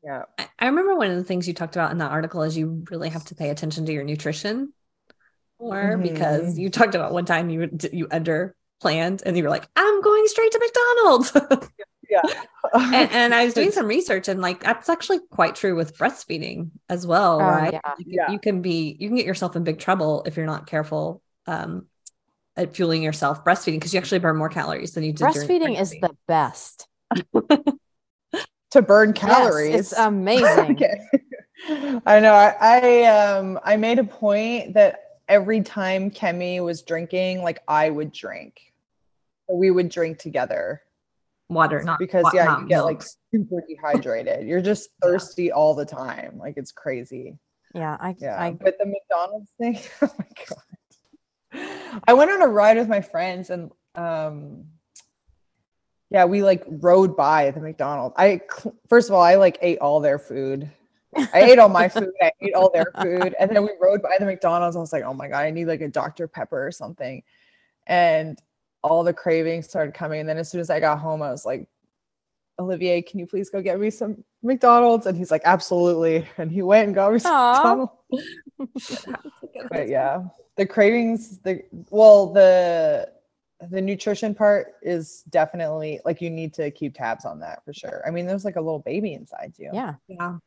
[0.04, 0.24] Yeah
[0.60, 3.10] I- remember one of the things you talked about in that article is you really
[3.10, 4.74] have to pay attention to your nutrition
[5.60, 6.60] more because Mhm.
[6.60, 10.28] you talked about one time you you under planned and you were like, I'm going
[10.28, 11.68] straight to McDonald's.
[12.10, 12.22] yeah
[12.74, 16.72] and, and I was doing some research and like that's actually quite true with breastfeeding
[16.90, 17.74] as well, Oh, right?
[17.74, 17.80] yeah.
[17.86, 18.32] Like, Yeah.
[18.32, 21.86] You can be you can get yourself in big trouble if you're not careful um
[22.58, 25.92] at fueling yourself breastfeeding because you actually burn more calories than you did breastfeeding is
[25.92, 26.88] the best
[28.72, 31.00] to burn Yes, calories it's amazing okay.
[32.06, 32.34] I know.
[32.34, 37.90] I, I um I made a point that every time Kemi was drinking, like I
[37.90, 38.60] would drink.
[39.52, 40.82] We would drink together
[41.50, 42.86] water, not because wa- yeah, not you get milk.
[42.88, 43.04] like
[43.34, 44.48] super dehydrated.
[44.48, 46.38] You're just thirsty all the time.
[46.40, 47.38] Like it's crazy.
[47.76, 48.42] yeah i Yeah.
[48.42, 52.02] i but the McDonald's thing, oh my god.
[52.08, 54.66] I went on a ride with my friends and um
[56.12, 58.14] yeah, we like rode by the McDonald's.
[58.18, 58.42] I
[58.90, 60.70] first of all, I like ate all their food.
[61.34, 62.12] I ate all my food.
[62.22, 64.76] I ate all their food, and then we rode by the McDonald's.
[64.76, 67.24] I was like, "Oh my god, I need like a Dr Pepper or something,"
[67.88, 68.38] and
[68.84, 70.20] all the cravings started coming.
[70.20, 71.66] And then as soon as I got home, I was like,
[72.60, 76.62] "Olivier, can you please go get me some McDonald's?" And he's like, "Absolutely," and he
[76.62, 77.90] went and got me some.
[78.10, 79.06] McDonald's.
[79.70, 80.24] But yeah,
[80.58, 83.12] the cravings, the well, the
[83.70, 88.02] the nutrition part is definitely like you need to keep tabs on that for sure.
[88.08, 89.70] I mean, there's like a little baby inside you.
[89.74, 90.38] yeah yeah.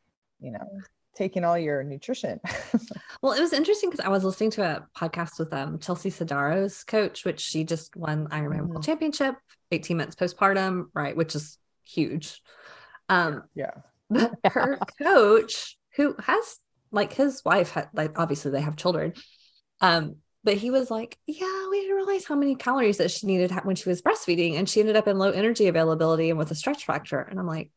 [0.41, 0.67] you know,
[1.15, 2.41] taking all your nutrition.
[3.23, 6.85] Well, it was interesting because I was listening to a podcast with um, Chelsea Sodaro's
[6.85, 8.85] coach, which she just won Ironman World Mhm.
[8.85, 9.37] Championship,
[9.73, 11.17] 18 months postpartum, right?
[11.17, 12.43] Which is huge.
[13.09, 13.71] Um, yeah.
[14.11, 16.59] but her coach, who has
[16.91, 19.15] like his wife, had, like obviously they have children,
[19.81, 23.51] um, but he was like, yeah, we didn't realize how many calories that she needed
[23.65, 26.55] when she was breastfeeding, and she ended up in low energy availability and with a
[26.55, 27.21] stress fracture.
[27.21, 27.71] And I'm like,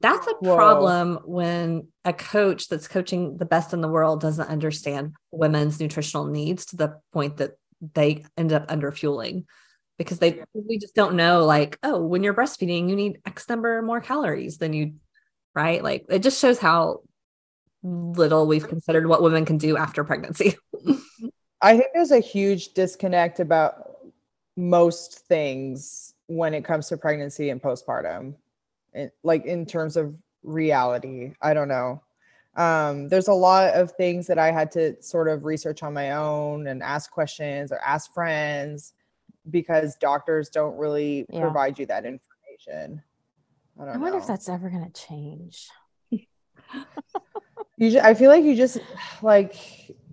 [0.00, 0.56] that's a Whoa.
[0.56, 6.26] problem when a coach that's coaching the best in the world doesn't understand women's nutritional
[6.26, 7.52] needs to the point that
[7.94, 9.46] they end up under fueling
[9.98, 13.82] because they we just don't know like oh when you're breastfeeding you need x number
[13.82, 14.94] more calories than you
[15.54, 17.00] right like it just shows how
[17.82, 20.56] little we've considered what women can do after pregnancy
[21.62, 23.96] I think there's a huge disconnect about
[24.56, 28.34] most things when it comes to pregnancy and postpartum.
[28.92, 32.02] It, like in terms of reality, I don't know.
[32.56, 36.12] Um, there's a lot of things that I had to sort of research on my
[36.12, 38.92] own and ask questions or ask friends
[39.50, 41.40] because doctors don't really Yeah.
[41.40, 43.02] provide you that information.
[43.80, 44.22] I don't I wonder know.
[44.22, 45.68] if that's ever going to change.
[47.78, 48.78] You ju- I feel like you just
[49.22, 49.56] like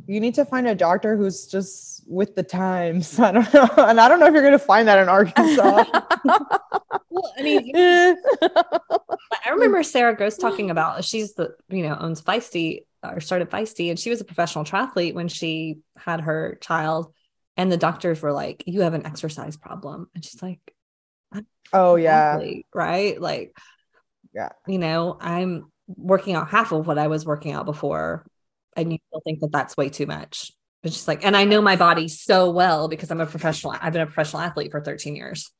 [0.10, 3.19] you need to find a doctor who's just with the times.
[3.19, 5.86] I don't know, and I don't know if you're gonna find that in Arkansas.
[7.12, 12.86] Well, I mean, I remember Sarah Gross talking about she's the you know owns Feisty
[13.04, 17.13] or started Feisty, and she was a professional triathlete when she had her child,
[17.58, 20.60] and the doctors were like, "You have an exercise problem," and she's like,
[21.74, 23.19] oh yeah, athlete, right?
[23.19, 23.58] Like,
[24.34, 24.50] Yeah.
[24.67, 28.26] you know, I'm working out half of what I was working out before,
[28.82, 30.52] and you still think that that's way too much.
[30.82, 33.76] But she's like, and I know my body so well because I'm a professional.
[33.80, 35.52] I've been a professional athlete for 13 years.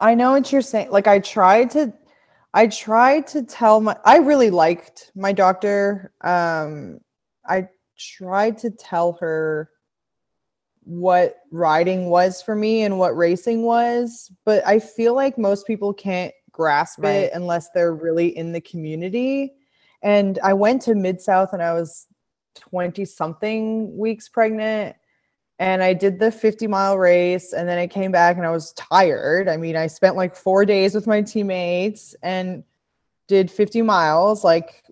[0.00, 0.90] I know what you're saying.
[0.90, 1.92] Like I tried to,
[2.52, 3.96] I tried to tell my.
[4.04, 6.12] I really liked my doctor.
[6.20, 6.98] Um,
[7.46, 9.70] I tried to tell her
[10.84, 15.94] what riding was for me and what racing was, but I feel like most people
[15.94, 17.10] can't grasp Right.
[17.12, 19.54] it unless they're really in the community.
[20.02, 22.06] And I went to Mid South and I was
[22.56, 24.96] 20 something weeks pregnant
[25.58, 28.72] and I did the 50 mile race and then I came back and I was
[28.72, 29.48] tired.
[29.48, 32.64] I mean, I spent like 4 days with my teammates and
[33.28, 34.82] did 50 miles like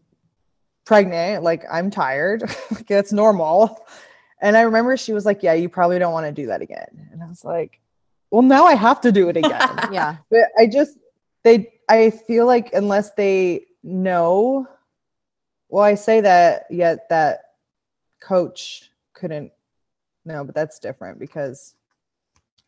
[0.85, 2.43] pregnant, like I'm tired.
[2.71, 3.85] like that's normal.
[4.41, 7.09] And I remember she was like, "Yeah, you probably don't want to do that again."
[7.13, 7.81] And I was like,
[8.31, 10.17] "Well, now I have to do it again." yeah.
[10.31, 10.97] but I just
[11.43, 14.67] they I feel like unless they know
[15.71, 17.41] well I say that yet that
[18.21, 19.53] coach couldn't
[20.25, 21.75] no but that's different because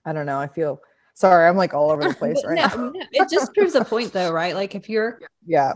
[0.04, 0.80] I don't know I feel
[1.14, 3.84] sorry I'm like all over the place right No, now no, it just proves a
[3.84, 4.54] point, though, right?
[4.54, 5.74] Like if you're yeah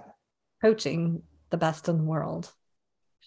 [0.63, 2.53] coaching the best in the world,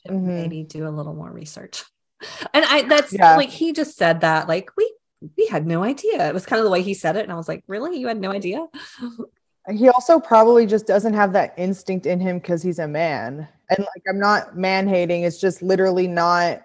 [0.07, 0.25] Mhm.
[0.25, 1.83] maybe do a little more research.
[2.53, 3.35] And I that's Yeah.
[3.37, 4.93] like he just said that like we
[5.37, 6.27] we had no idea.
[6.27, 8.07] It was kind of the way he said it, and I was like, really, you
[8.07, 8.65] had no idea?
[9.71, 13.79] He also probably just doesn't have that instinct in him because he's a man and
[13.79, 16.61] like I'm not man hating it's just literally not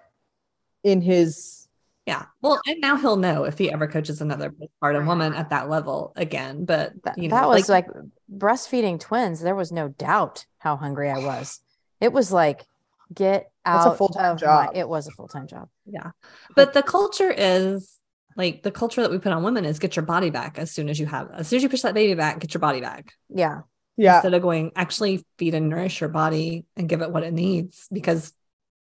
[0.83, 1.67] in his
[2.05, 2.25] Yeah.
[2.41, 6.13] Well, and now he'll know if he ever coaches another postpartum woman at that level
[6.15, 6.63] again.
[6.65, 7.87] But That, you know, that was like,
[8.31, 9.39] breastfeeding twins.
[9.41, 11.61] There was no doubt how hungry I was.
[11.99, 12.65] It was like,
[13.13, 14.71] get out That's a out full-time of my- job.
[14.75, 15.69] it was a full time job.
[15.87, 16.11] yeah.
[16.55, 17.97] But the culture is
[18.35, 20.89] like the culture that we put on women is get your body back as soon
[20.89, 23.13] as you have as soon as you push that baby back, get your body back.
[23.29, 23.61] Yeah.
[23.97, 27.33] yeah instead of going actually feed and nourish your body and give it what it
[27.33, 28.33] needs because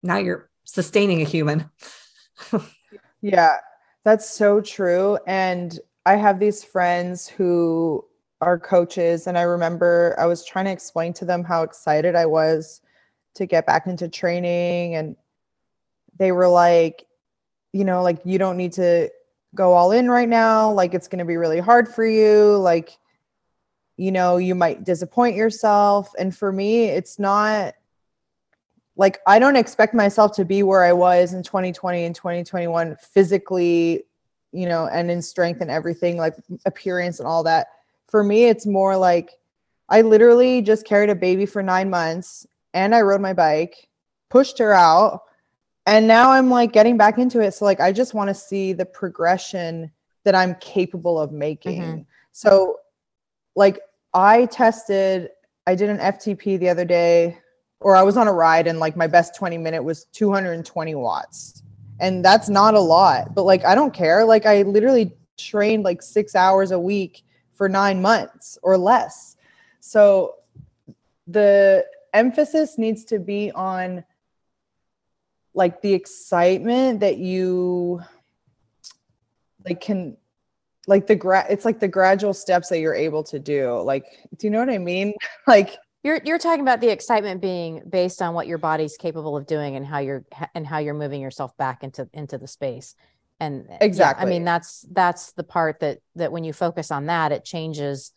[0.04, 1.70] now you're sustaining a human.
[3.22, 3.58] Yeah,
[4.04, 5.18] that's so true.
[5.28, 8.04] And I have these friends who
[8.42, 12.26] are coaches, and I remember I was trying to explain to them how excited I
[12.26, 12.82] was
[13.36, 14.96] to get back into training.
[14.96, 15.16] And
[16.18, 17.06] they were like,
[17.72, 19.10] you know, like, you don't need to
[19.56, 20.72] go all in right now.
[20.72, 22.58] Like, it's going to be really hard for you.
[22.58, 22.98] Like,
[23.98, 26.12] you know, you might disappoint yourself.
[26.18, 27.76] And for me, it's not
[28.96, 34.04] like I don't expect myself to be where I was in 2020 and 2021 physically,
[34.52, 36.36] you know, and in strength and everything, like
[36.66, 37.68] appearance and all that.
[38.10, 39.32] For me, it's more like
[39.88, 43.90] I literally just carried a baby for nine months and I rode my bike,
[44.30, 45.22] pushed her out,
[45.86, 47.54] and now I'm like getting back into it.
[47.54, 49.92] So, like, I just want to see the progression
[50.24, 51.82] that I'm capable of making.
[51.82, 52.06] Mhm.
[52.32, 52.80] So,
[53.56, 53.80] like,
[54.14, 55.30] I tested,
[55.66, 57.38] I did an FTP the other day
[57.80, 61.64] or I was on a ride and like my best 20 minute was 220 watts.
[62.00, 64.24] And that's not a lot, but like I don't care.
[64.24, 69.38] Like I literally trained like 6 hours a week for 9 months or less.
[69.80, 70.36] So
[71.28, 74.04] the emphasis needs to be on
[75.54, 78.02] like the excitement that you
[79.66, 80.18] like can
[80.88, 84.06] like the gra- it's like the gradual steps that you're able to do like
[84.38, 85.14] do you know what i mean
[85.48, 89.46] like You're you're talking about the excitement being based on what your body's capable of
[89.46, 92.96] doing and how you're and how you're moving yourself back into into the space.
[93.40, 97.32] And yeah, I mean that's that's the part that that when you focus on that
[97.32, 98.14] it changes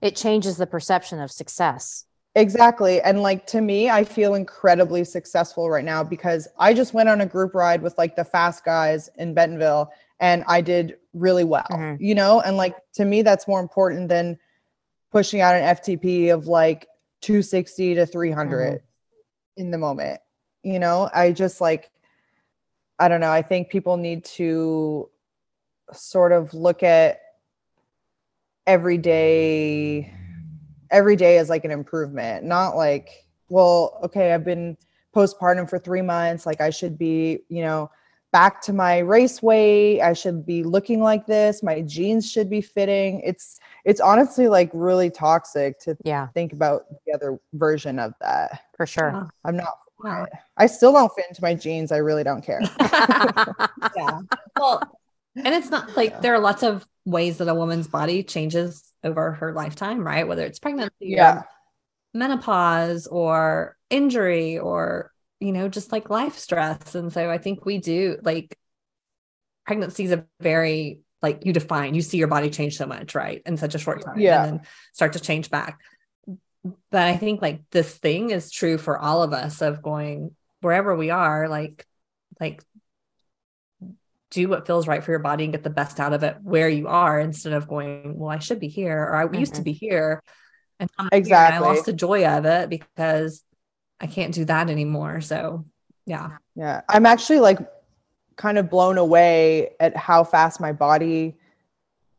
[0.00, 2.04] it changes the perception of success.
[2.36, 3.00] Exactly.
[3.00, 7.20] And like to me, I feel incredibly successful right now because I just went on
[7.20, 11.66] a group ride with like the fast guys in Bentonville and I did really well,
[11.70, 11.96] Mhm.
[12.00, 12.40] you know?
[12.40, 14.38] And like to me, that's more important than
[15.10, 16.86] pushing out an FTP of like
[17.20, 18.80] 260 to 300
[19.56, 20.20] in the moment.
[20.62, 21.90] You know, I just like,
[22.98, 23.32] I don't know.
[23.32, 25.10] I think people need to
[25.92, 27.20] sort of look at
[28.66, 30.14] every day
[30.90, 34.76] every day is like an improvement not like well okay i've been
[35.14, 37.90] postpartum for three months like i should be you know
[38.32, 42.60] back to my race weight i should be looking like this my jeans should be
[42.60, 48.14] fitting it's it's honestly like really toxic to Yeah, think about the other version of
[48.20, 49.10] that for sure.
[49.12, 49.24] Yeah.
[49.44, 50.26] i'm not Wow.
[50.56, 52.60] i still don't fit into my jeans i really don't care
[53.96, 54.20] yeah.
[54.58, 54.82] Well,
[55.36, 59.32] and it's not like there are lots of ways that a woman's body changes over
[59.32, 60.26] her lifetime, right?
[60.26, 61.38] Whether it's pregnancy, Yeah.
[61.38, 61.48] or
[62.14, 66.94] menopause, or injury, or you know, just like life stress.
[66.94, 68.58] And so I think we do like
[69.66, 73.42] pregnancy is a very like you define, you see your body change so much, right?
[73.44, 74.18] In such a short time.
[74.18, 74.44] Yeah.
[74.44, 75.78] And then start to change back.
[76.64, 80.94] But I think like this thing is true for all of us of going wherever
[80.94, 81.86] we are, like,
[82.38, 82.62] like
[84.30, 86.68] do what feels right for your body and get the best out of it where
[86.68, 89.64] you are instead of going, well, I should be here or I used to Mhm.
[89.64, 90.22] be here.
[90.78, 93.44] And I'm here, and I lost the joy of it because
[94.00, 95.20] I can't do that anymore.
[95.20, 95.66] So
[96.06, 96.38] yeah.
[96.54, 97.58] Yeah, I'm actually like
[98.36, 101.36] kind of blown away at how fast my body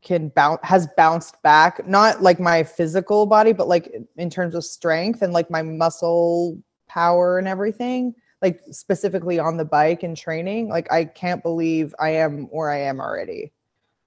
[0.03, 1.87] can bounce has bounced back.
[1.87, 6.61] Not like my physical body, but like in terms of strength and like my muscle
[6.87, 8.15] power and everything.
[8.41, 10.69] Like specifically on the bike and training.
[10.69, 13.51] Like I can't believe I am where I am already.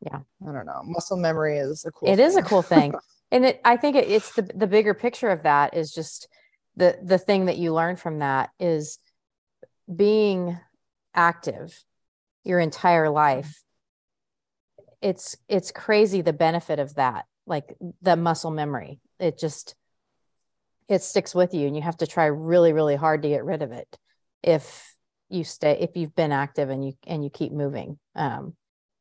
[0.01, 0.21] Yeah.
[0.47, 0.83] I don't know.
[0.85, 2.09] Muscle memory is a cool.
[2.09, 2.95] It is a cool thing.
[3.31, 6.29] and it i think it, it's the the bigger picture of that is just
[6.77, 8.99] the the thing that you learn from that is
[9.95, 10.59] being
[11.15, 11.83] active
[12.45, 13.63] your entire life
[15.01, 19.75] it's it's crazy the benefit of that like the muscle memory it just
[20.89, 23.63] it sticks with you and you have to try really really hard to get rid
[23.63, 23.99] of it
[24.45, 24.95] if
[25.31, 28.55] you stay if you've been active and you and you keep moving um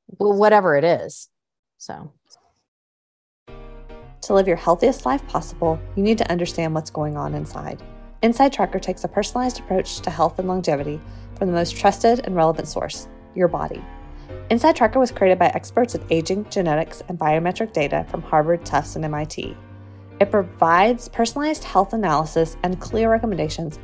[0.07, 1.29] whatever it is
[1.77, 2.11] so
[4.23, 7.83] To live your healthiest life possible, you need to understand what's going on inside.
[8.21, 11.01] Inside Tracker takes a personalized approach to health and longevity
[11.35, 13.83] from the most trusted and relevant source, your body.
[14.49, 18.95] Inside Tracker was created by experts in aging, genetics, and biometric data from Harvard, Tufts,
[18.95, 19.57] and MIT.
[20.21, 23.77] It provides personalized health analysis and clear recommendations,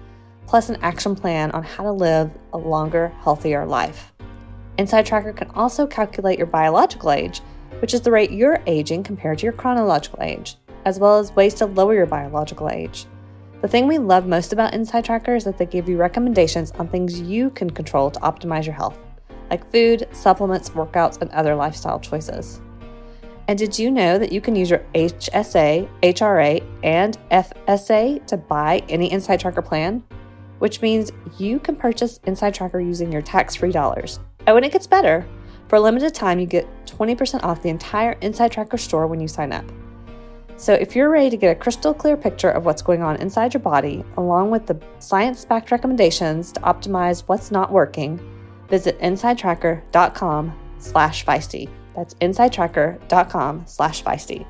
[0.49, 4.11] plus an action plan on how to live a longer, healthier life.
[4.77, 7.41] Inside Tracker can also calculate your biological age
[7.79, 11.53] which is the rate you're aging compared to your chronological age, as well as ways
[11.55, 13.05] to lower your biological age.
[13.61, 16.87] The thing we love most about Inside Tracker is that they give you recommendations on
[16.87, 18.97] things you can control to optimize your health,
[19.49, 22.61] like food, supplements, workouts, and other lifestyle choices.
[23.47, 28.83] And did you know that you can use your HSA, HRA, and FSA to buy
[28.87, 30.03] any Inside Tracker plan?
[30.60, 34.20] Which means you can purchase Inside Tracker using your tax free dollars.
[34.47, 35.26] Oh, and it gets better.
[35.68, 39.28] For a limited time, you get 20% off the entire Inside Tracker store when you
[39.28, 39.66] sign up.
[40.57, 43.53] So, if you're ready to get a crystal clear picture of what's going on inside
[43.53, 48.20] your body, along with the science backed recommendations to optimize what's not working,
[48.68, 51.70] visit insidetracker.com slash feisty.
[51.95, 54.45] That's insidetracker.com slash feisty.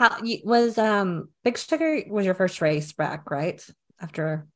[0.00, 3.62] How you, was um Big Sugar was your first race back, right?
[4.00, 4.46] After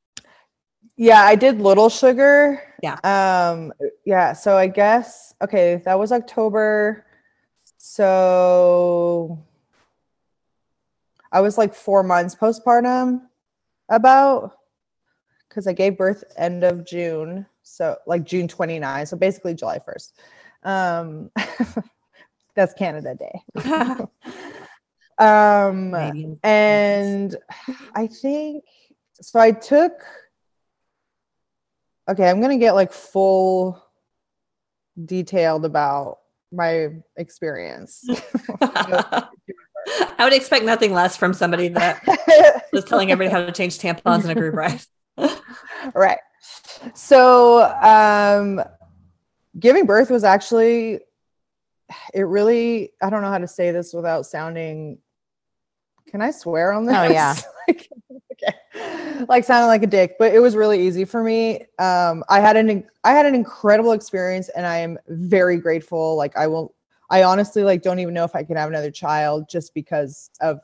[0.97, 2.63] Yeah, I did Little Sugar.
[2.83, 2.95] Yeah.
[3.05, 3.71] Um
[4.07, 7.05] yeah, so I guess okay, that was October.
[7.77, 9.39] So
[11.31, 13.21] I was like 4 months postpartum
[13.91, 14.53] about
[15.51, 20.13] cuz I gave birth end of June, so like June 29, so basically July 1st.
[20.63, 21.31] Um
[22.55, 23.43] that's Canada Day.
[25.19, 25.95] um
[26.43, 27.37] and
[27.95, 28.65] I think
[29.21, 29.39] so.
[29.39, 29.93] I took.
[32.09, 33.83] Okay, I'm gonna get like full
[35.03, 36.19] detailed about
[36.53, 38.09] my experience.
[40.19, 42.03] I would expect nothing less from somebody that
[42.73, 44.81] was telling everybody how to change tampons in a group ride.
[45.95, 46.19] right.
[46.95, 48.63] So, um,
[49.59, 51.01] giving birth was actually,
[52.13, 54.99] it really, I don't know how to say this without sounding,
[56.15, 56.97] can I swear on this?
[56.97, 57.35] Oh, yeah.
[57.69, 57.89] like,
[58.31, 59.25] okay.
[59.29, 61.63] Like sounding like a dick, but it was really easy for me.
[61.81, 66.15] Um, I had an, I had an incredible experience and I am very grateful.
[66.15, 66.73] Like I will,
[67.11, 70.61] I honestly like don't even know if I can have another child just because of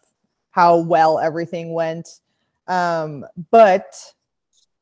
[0.52, 2.20] how well everything went.
[2.68, 3.96] Um, but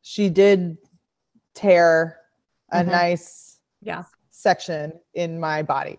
[0.02, 0.76] she did
[1.54, 2.18] tear
[2.72, 2.88] a Mhm.
[2.88, 4.04] nice Yeah.
[4.28, 5.98] section in my body.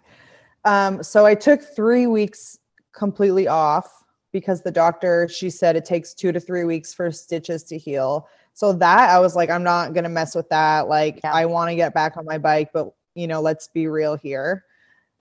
[0.63, 2.59] Um, so I took three weeks
[2.93, 3.98] completely off
[4.31, 8.27] because the doctor she said it takes two to three weeks for stitches to heal.
[8.53, 10.87] So that I was like, I'm not gonna mess with that.
[10.87, 11.33] Like Yeah.
[11.33, 14.65] I want to get back on my bike, but you know, let's be real here.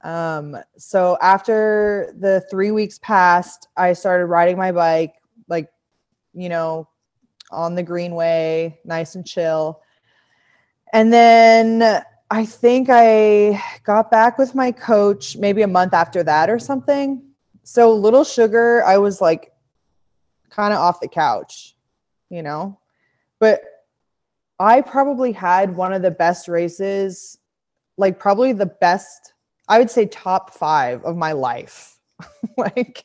[0.03, 5.15] Um, so after the three weeks passed, I started riding my bike,
[5.49, 5.69] like,
[6.35, 6.89] you know,
[7.51, 9.81] on the greenway, nice and chill.
[10.93, 16.51] And then I think I got back with my coach maybe a month after that
[16.51, 17.23] or something.
[17.71, 19.53] So little sugar, I was like
[20.49, 21.77] kind of off the couch,
[22.31, 22.79] you know.
[23.41, 23.61] But
[24.59, 27.37] I probably had one of the best races,
[27.99, 29.35] like probably the best,
[29.69, 31.99] I would say top 5 of my life.
[32.57, 33.05] like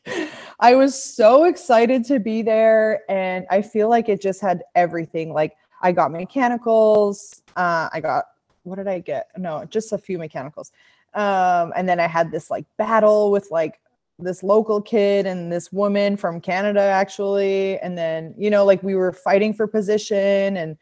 [0.61, 5.33] I was so excited to be there and I feel like it just had everything.
[5.33, 8.27] Like I got mechanicals, uh I got
[8.63, 9.27] what did I get?
[9.37, 10.71] No, just a few mechanicals.
[11.15, 13.81] Um, and then I had this like battle with like
[14.19, 17.79] this local kid and this woman from Canada actually.
[17.79, 20.77] And then, you know, like we were fighting for position and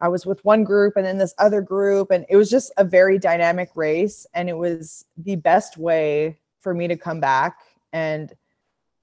[0.00, 2.10] I was with one group and then this other group.
[2.10, 4.26] And it was just a very dynamic race.
[4.34, 7.58] And it was the best way for me to come back.
[7.92, 8.32] And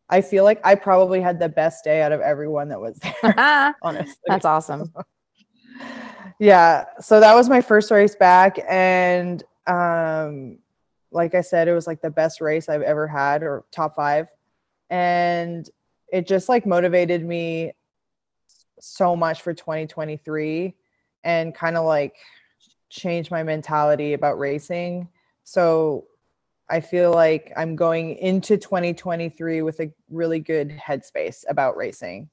[0.09, 3.75] I feel like I probably had the best day out of everyone that was there,
[3.81, 4.93] honestly That's awesome.
[6.39, 10.57] yeah so that was my first race back and um
[11.11, 14.27] like i said it was like the best race i've ever had or top five.
[14.89, 15.69] And
[16.11, 17.71] it just like motivated me
[18.79, 20.75] so much for 2023
[21.23, 22.15] and kind of like
[22.89, 25.07] changed my mentality about racing.
[25.43, 26.05] So
[26.69, 32.29] i feel like i'm going into 2023 with a really good headspace about racing.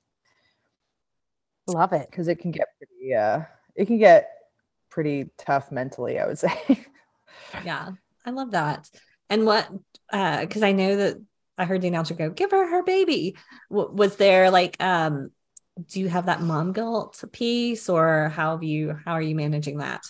[1.67, 2.09] Love it.
[2.11, 3.43] because it can get pretty uh
[3.75, 4.31] it can get
[4.91, 6.55] pretty tough mentally i would say.
[7.65, 7.93] Yeah,
[8.25, 8.89] I love that.
[9.31, 9.69] And what,
[10.13, 11.17] uh, because I know that
[11.57, 13.37] I heard the announcer go, give her her baby.
[13.71, 15.31] W- was there like, um,
[15.87, 19.79] do you have that mom guilt piece or how have you, how are you managing
[19.79, 20.03] that?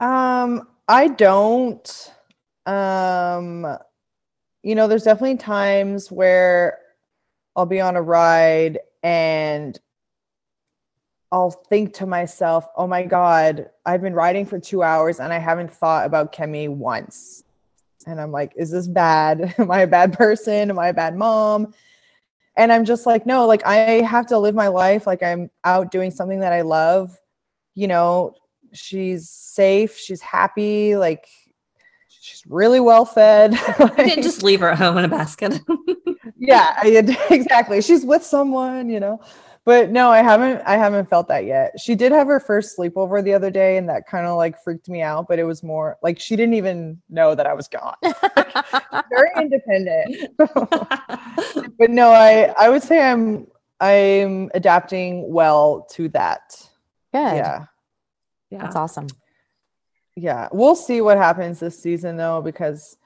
[0.00, 2.12] um i don't
[2.66, 3.66] um
[4.62, 6.78] you know there's definitely times where
[7.54, 9.78] i'll be on a ride and
[11.32, 15.38] I'll think to myself, oh my God, I've been riding for two hours and I
[15.38, 17.44] haven't thought about Kemi once.
[18.06, 19.54] And I'm like, is this bad?
[19.58, 20.70] Am I a bad person?
[20.70, 21.72] Am I a bad mom?
[22.56, 25.06] And I'm just like, no, like I have to live my life.
[25.06, 27.16] Like I'm out doing something that I love.
[27.74, 28.34] You know,
[28.72, 31.28] she's safe, she's happy, like
[32.08, 33.54] she's really well fed.
[33.78, 35.60] You didn't just leave her at home in a basket.
[36.38, 39.20] yeah I- exactly she's with someone you know
[39.70, 41.78] but no i haven't i haven't felt that yet.
[41.78, 44.88] She did have her first sleepover the other day and that kind of like freaked
[44.88, 47.94] me out but it was more like she didn't even know that i was gone.
[48.02, 50.32] Very independent.
[51.78, 53.46] But no i i would say i'm
[53.80, 56.42] i'm adapting well to that.
[57.12, 57.36] Good.
[57.36, 57.66] yeah.
[58.50, 58.62] Yeah.
[58.62, 59.06] That's awesome.
[60.16, 60.48] yeah.
[60.50, 62.96] We'll see what happens this season though because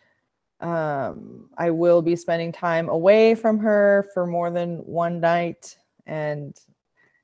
[0.61, 5.77] um i will be spending time away from her for more than one night
[6.07, 6.57] and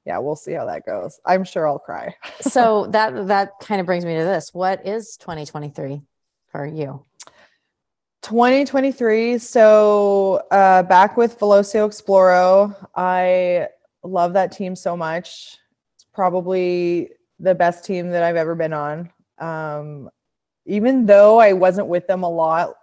[0.05, 1.21] yeah we'll see how that goes.
[1.25, 2.15] I'm sure i'll cry.
[2.41, 4.53] So that that kind of brings me to this.
[4.55, 6.03] What is 2023
[6.51, 7.05] for you?
[8.23, 13.67] 2023 so uh back with velocio exploro i
[14.03, 15.57] love that team so much.
[15.95, 19.11] It's probably the best team that i've ever been on.
[19.39, 20.11] Um
[20.67, 22.75] even though i wasn't with them a lot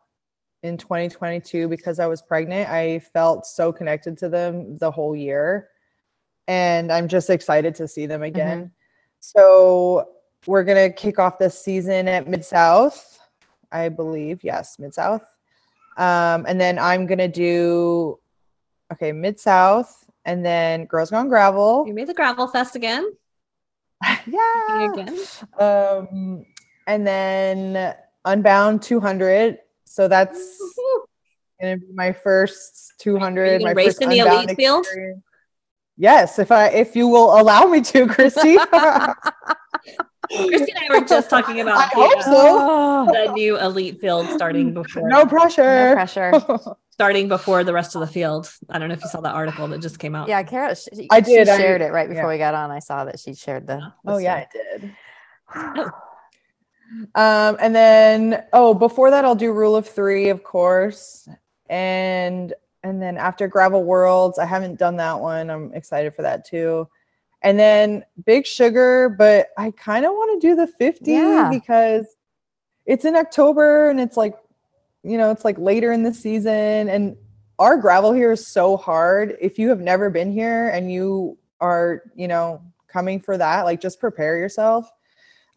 [0.64, 5.70] in 2022 because i was pregnant i felt so connected to them the whole year
[6.48, 8.72] and i'm just excited to see them again
[9.20, 10.10] so
[10.45, 13.18] we're to kick off this season at mid south
[13.72, 14.43] I believe.
[14.43, 15.24] Yes, Mid South.
[15.98, 18.20] Um, and then I'm gonna do
[18.93, 21.86] okay, Mid South, and then Girls Gone Gravel.
[21.88, 23.12] You made the gravel fest again.
[24.28, 24.91] yeah.
[24.91, 25.20] Again.
[25.60, 26.45] Um,
[26.86, 27.95] and then
[28.26, 29.58] Unbound 200.
[29.86, 30.58] So that's
[31.60, 33.62] gonna be my first 200.
[33.62, 34.88] My race first in the Unbound elite field?
[35.98, 36.38] Experience.
[36.38, 38.58] Yes, if I if you will allow me to, Kristi.
[40.32, 43.12] Kristi and I were just talking about I the, hope uh, so.
[43.28, 45.89] the new elite field starting before no pressure.
[45.89, 46.34] No pressure.
[46.91, 48.52] starting before the rest of the field.
[48.70, 50.28] I don't know if you saw that article that just came out.
[50.28, 52.30] Yeah, Kara, she, I did, She I- shared it right before yeah.
[52.30, 52.72] we got on.
[52.72, 53.78] I saw that she shared the.
[54.04, 54.95] the Oh yeah, story.
[55.56, 55.91] I did.
[57.16, 61.28] Um, and then oh, before that, I'll do Rule of Three, of course,
[61.70, 65.49] and and then after Gravel Worlds, I haven't done that one.
[65.49, 66.88] I'm excited for that too.
[67.41, 71.49] And then Big Sugar, but I kind of want to do the 50 Yeah.
[71.49, 72.15] because
[72.86, 74.36] it's in October and it's like,
[75.03, 77.15] you know, it's like later in the season, and
[77.59, 79.38] our gravel here is so hard.
[79.39, 83.82] If you have never been here and you are, you know, coming for that, like
[83.82, 84.91] just prepare yourself.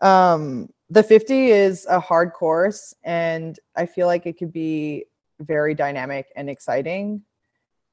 [0.00, 5.06] Um, the 50 is a hard course, and I feel like it could be
[5.40, 7.22] very dynamic and exciting,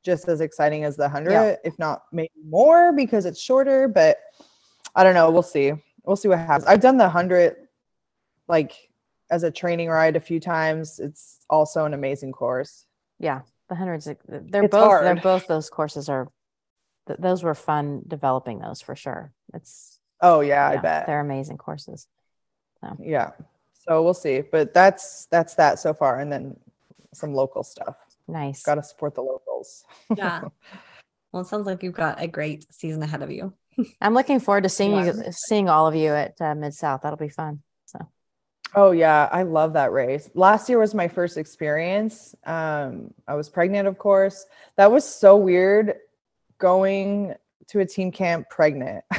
[0.04, 1.56] just as exciting as the 100, Yeah.
[1.64, 3.88] if not maybe more because it's shorter.
[3.88, 4.18] But
[4.95, 5.32] I don't know.
[5.32, 5.74] We'll see.
[6.04, 6.66] We'll see what happens.
[6.66, 7.56] I've done the 100
[8.48, 8.74] like
[9.30, 11.00] as a training ride a few times.
[11.00, 12.86] It's also an amazing course.
[13.20, 14.06] Yeah, the hundreds.
[14.06, 15.02] They're It's both.
[15.04, 15.48] They're both.
[15.48, 16.30] Those courses are.
[17.08, 19.34] th- Those were fun developing those for sure.
[19.54, 20.00] It's.
[20.22, 21.06] Oh yeah, I bet.
[21.06, 22.08] they're amazing courses.
[23.00, 23.32] Yeah.
[23.74, 24.41] So we'll see.
[24.41, 26.20] But that's that's that so far.
[26.20, 26.58] And then
[27.18, 27.95] some local stuff.
[28.28, 28.63] Nice.
[28.63, 29.86] Gotta support the locals.
[30.15, 30.41] Yeah.
[31.34, 33.53] Well, it sounds like you've got a great season ahead of you.
[34.01, 37.01] I'm looking forward to seeing you, seeing all of you at uh, Mid South.
[37.03, 37.61] That'll be fun.
[37.86, 37.99] So
[38.74, 40.30] Oh yeah, I love that race.
[40.36, 42.34] Last year was my first experience.
[42.45, 44.45] Um, I was pregnant, of course.
[44.78, 45.95] That was so weird
[46.59, 47.36] going
[47.68, 49.03] to a team camp pregnant.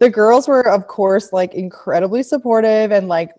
[0.00, 3.30] The girls were, of course, like incredibly supportive and like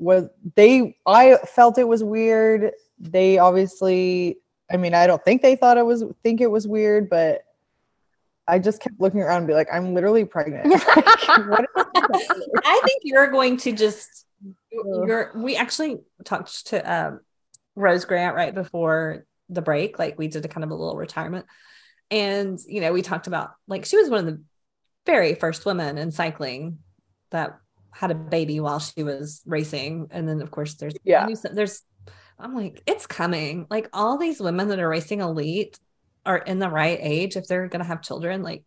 [0.00, 2.72] was they I felt it was weird.
[2.98, 4.38] They obviously,
[4.70, 7.42] I mean, I don't think they thought it was think it was weird, but
[8.48, 10.66] I just kept looking around and be like, I'm literally pregnant.
[11.30, 11.66] Like,
[12.64, 14.26] I think you're going to just
[14.72, 17.20] you're we actually talked to um
[17.76, 19.98] Rose Grant right before the break.
[19.98, 21.46] Like we did a kind of a little retirement.
[22.10, 24.42] And you know, we talked about like she was one of the
[25.06, 26.78] very first women in cycling
[27.30, 27.58] that
[27.92, 30.08] had a baby while she was racing.
[30.10, 31.26] And then of course there's Yeah.
[31.52, 31.82] there's
[32.38, 33.66] I'm like, it's coming.
[33.68, 35.78] Like all these women that are racing elite
[36.24, 38.42] are in the right age if they're gonna have children.
[38.42, 38.64] Like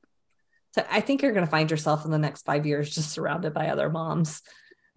[0.75, 3.67] so I think you're gonna find yourself in the next five years just surrounded by
[3.69, 4.41] other moms.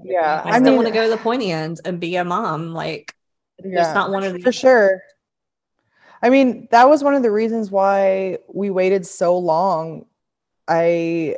[0.02, 2.24] Yeah, I, I still mean- want to go to the pointy end and be a
[2.24, 2.72] mom.
[2.74, 3.14] Like
[3.58, 4.44] there's not one of these.
[4.44, 5.00] for sure.
[6.22, 10.04] I mean, that was one of the reasons why we waited so long.
[10.68, 11.36] I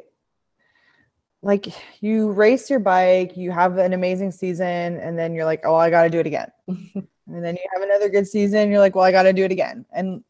[1.42, 1.66] like
[2.00, 5.90] you race your bike, you have an amazing season, and then you're like, oh, I
[5.90, 6.50] got to do it again.
[6.66, 9.52] and then you have another good season, you're like, well, I got to do it
[9.52, 9.84] again.
[9.92, 10.24] And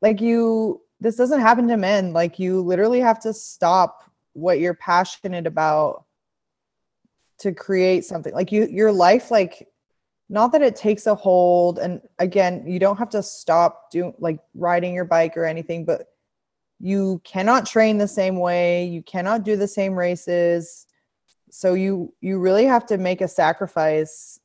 [0.00, 2.12] like you, this doesn't happen to men.
[2.12, 6.04] Like you literally have to stop what you're passionate about
[7.38, 8.34] to create something.
[8.34, 9.68] Like you, your life, like
[10.28, 14.40] not that it takes a hold and again you don't have to stop doing like
[14.54, 16.11] riding your bike or anything but
[16.82, 20.86] you cannot train the same way you cannot do the same races
[21.48, 24.40] so you you really have to make a sacrifice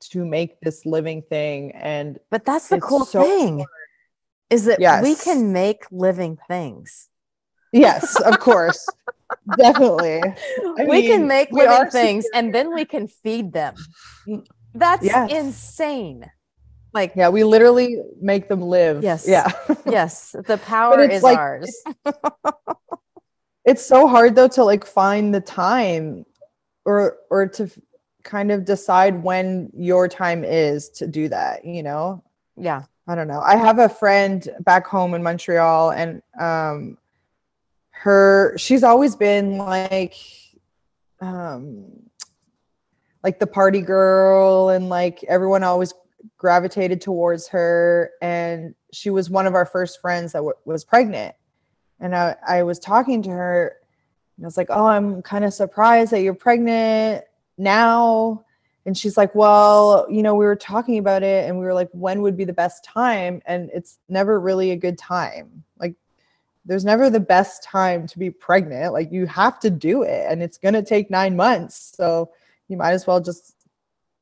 [0.00, 3.64] to make this living thing and But that's the cool so thing
[4.50, 7.08] is that we can make living things.
[7.72, 8.94] yes of course
[9.56, 10.20] definitely
[10.78, 13.74] I we can make living things and then we can feed them.
[14.74, 15.30] That's Yes.
[15.30, 16.30] insane.
[16.94, 19.26] Like, yeah we literally make them live Yes.
[19.28, 19.50] yeah
[19.86, 21.82] yes, the power it's is like- ours.
[23.64, 26.24] it's so hard though to like find the time
[26.84, 27.68] or or to
[28.22, 32.22] kind of decide when your time is to do that you know
[32.56, 32.82] Yeah.
[33.08, 36.96] i don't know i have a friend back home in montreal and um
[37.90, 40.14] her she's always been like
[41.20, 41.86] um
[43.22, 45.92] like the party girl and like everyone always
[46.36, 51.34] gravitated towards her and she was one of our first friends that w- was pregnant
[52.00, 53.76] and I, I was talking to her
[54.36, 57.24] and I was like, Oh, I'm kind of surprised that you're pregnant
[57.56, 58.44] now.
[58.86, 61.88] And she's like, Well, you know, we were talking about it and we were like,
[61.92, 63.40] when would be the best time?
[63.46, 65.64] And it's never really a good time.
[65.78, 65.94] Like,
[66.66, 68.92] there's never the best time to be pregnant.
[68.92, 71.94] Like, you have to do it and it's going to take nine months.
[71.96, 72.30] So
[72.68, 73.54] you might as well just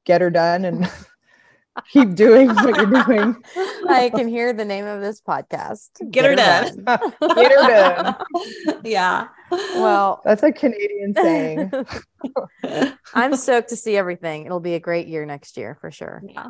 [0.04, 0.90] get her done and
[1.90, 3.36] keep doing what you're doing.
[3.88, 5.88] I can hear the name of this podcast.
[6.10, 6.84] Get her done.
[7.34, 8.16] Get her done.
[8.84, 9.28] yeah.
[9.50, 11.72] Well, That's a Canadian saying.
[13.14, 14.46] I'm stoked to see everything.
[14.46, 16.22] It'll be a great year next year for sure.
[16.26, 16.48] yeah.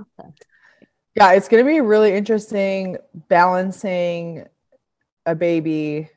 [1.14, 2.96] Yeah, it's going to be really interesting
[3.28, 4.46] balancing
[5.26, 6.08] a baby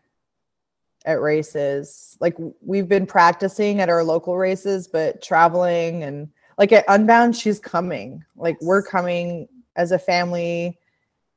[1.06, 2.18] at races.
[2.22, 7.60] Like we've been practicing at our local races, but traveling and like at Unbound, she's
[7.60, 8.24] coming.
[8.36, 10.80] Like we're coming as a family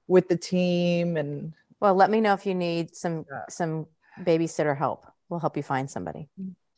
[0.06, 3.42] with the team and Well, let me know if you need some Yeah.
[3.48, 3.86] some
[4.20, 5.06] babysitter help.
[5.28, 6.28] We'll help you find somebody.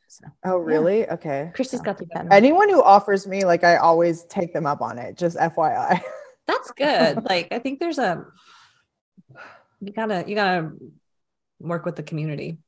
[0.09, 1.09] So oh really?
[1.09, 1.53] Okay.
[1.55, 2.37] Kristi's got the keep that in better.
[2.45, 6.01] Anyone who offers me like I always take them up on it, just FYI.
[6.47, 7.25] That's good.
[7.29, 8.25] like I think there's a
[9.81, 10.73] you gotta you gotta
[11.61, 12.59] work with the community.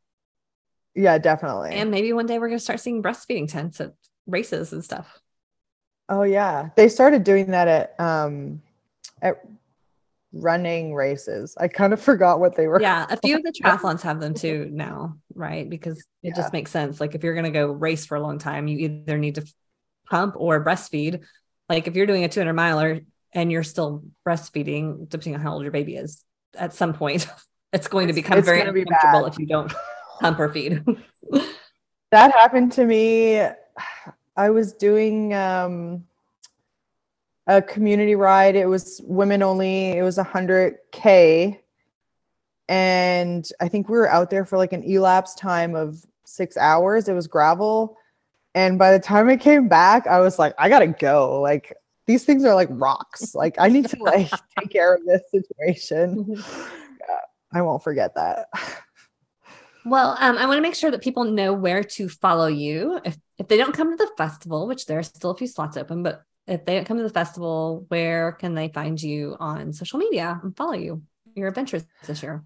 [0.94, 1.70] yeah, definitely.
[1.72, 3.92] And maybe one day we're gonna start seeing breastfeeding tents at
[4.26, 5.18] races and stuff.
[6.08, 8.60] Oh yeah, they started doing that at um,
[9.20, 9.42] at
[10.32, 11.54] running races.
[11.58, 12.80] I kind of forgot what they were.
[12.80, 15.68] Yeah, a few of the triathlons have them too now, right?
[15.68, 16.32] Because it Yeah.
[16.34, 17.00] just makes sense.
[17.00, 19.46] Like if you're going to go race for a long time, you either need to
[20.08, 21.24] pump or breastfeed.
[21.68, 23.00] Like if you're doing a 200 miler
[23.32, 26.24] and you're still breastfeeding, depending on how old your baby is,
[26.54, 27.26] at some point,
[27.72, 29.32] it's going to become it's very gonna be uncomfortable bad.
[29.32, 29.72] if you don't
[30.20, 30.84] pump or feed.
[32.10, 33.40] That happened to me.
[34.36, 36.04] I was doing um,
[37.46, 38.56] a community ride.
[38.56, 39.90] It was women only.
[39.90, 41.60] It was a hundred k,
[42.68, 47.08] and I think we were out there for like an elapsed time of six hours.
[47.08, 47.96] It was gravel,
[48.54, 51.40] and by the time I came back, I was like, I gotta go.
[51.40, 51.74] Like
[52.06, 53.34] these things are like rocks.
[53.34, 56.26] Like I need to like take care of this situation.
[56.36, 57.18] Yeah,
[57.52, 58.48] I won't forget that.
[59.84, 63.00] Well, um, I want to make sure that people know where to follow you.
[63.04, 65.76] If if they don't come to the festival, which there are still a few slots
[65.76, 69.72] open, but if they don't come to the festival, where can they find you on
[69.72, 71.02] social media and follow you?
[71.34, 72.42] Your adventures this year.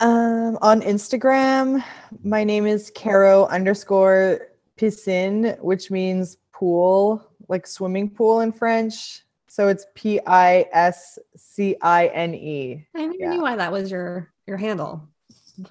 [0.00, 1.82] Um, on Instagram,
[2.22, 9.22] my name is Caro underscore piscine, which means pool, like swimming pool in French.
[9.48, 12.86] So it's P I S C I N E.
[12.94, 13.30] I never Yeah.
[13.30, 15.08] knew why that was your your handle.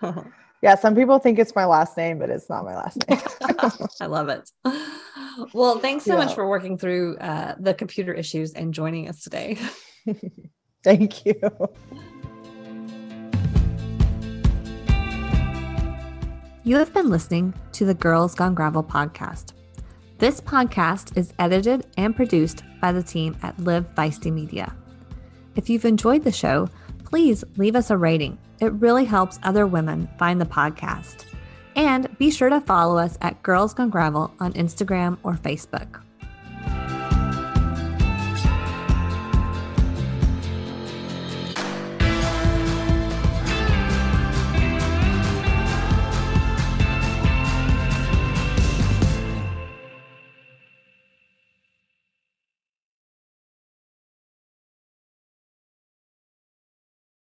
[0.62, 3.22] Yeah, some people think it's my last name, but it's not my last name.
[4.02, 4.50] I love it.
[5.54, 9.58] Well, thanks so much for working through uh, the computer issues and joining us today.
[10.84, 11.40] Thank you.
[16.64, 19.54] You have been listening to the Girls Gone Gravel podcast.
[20.18, 24.76] This podcast is edited and produced by the team at Live Feisty Media.
[25.56, 26.68] If you've enjoyed the show,
[27.06, 28.40] please leave us a rating.
[28.60, 31.26] It really helps other women find the podcast.
[31.76, 36.02] And be sure to follow us at Girls Gone Gravel on Instagram or Facebook.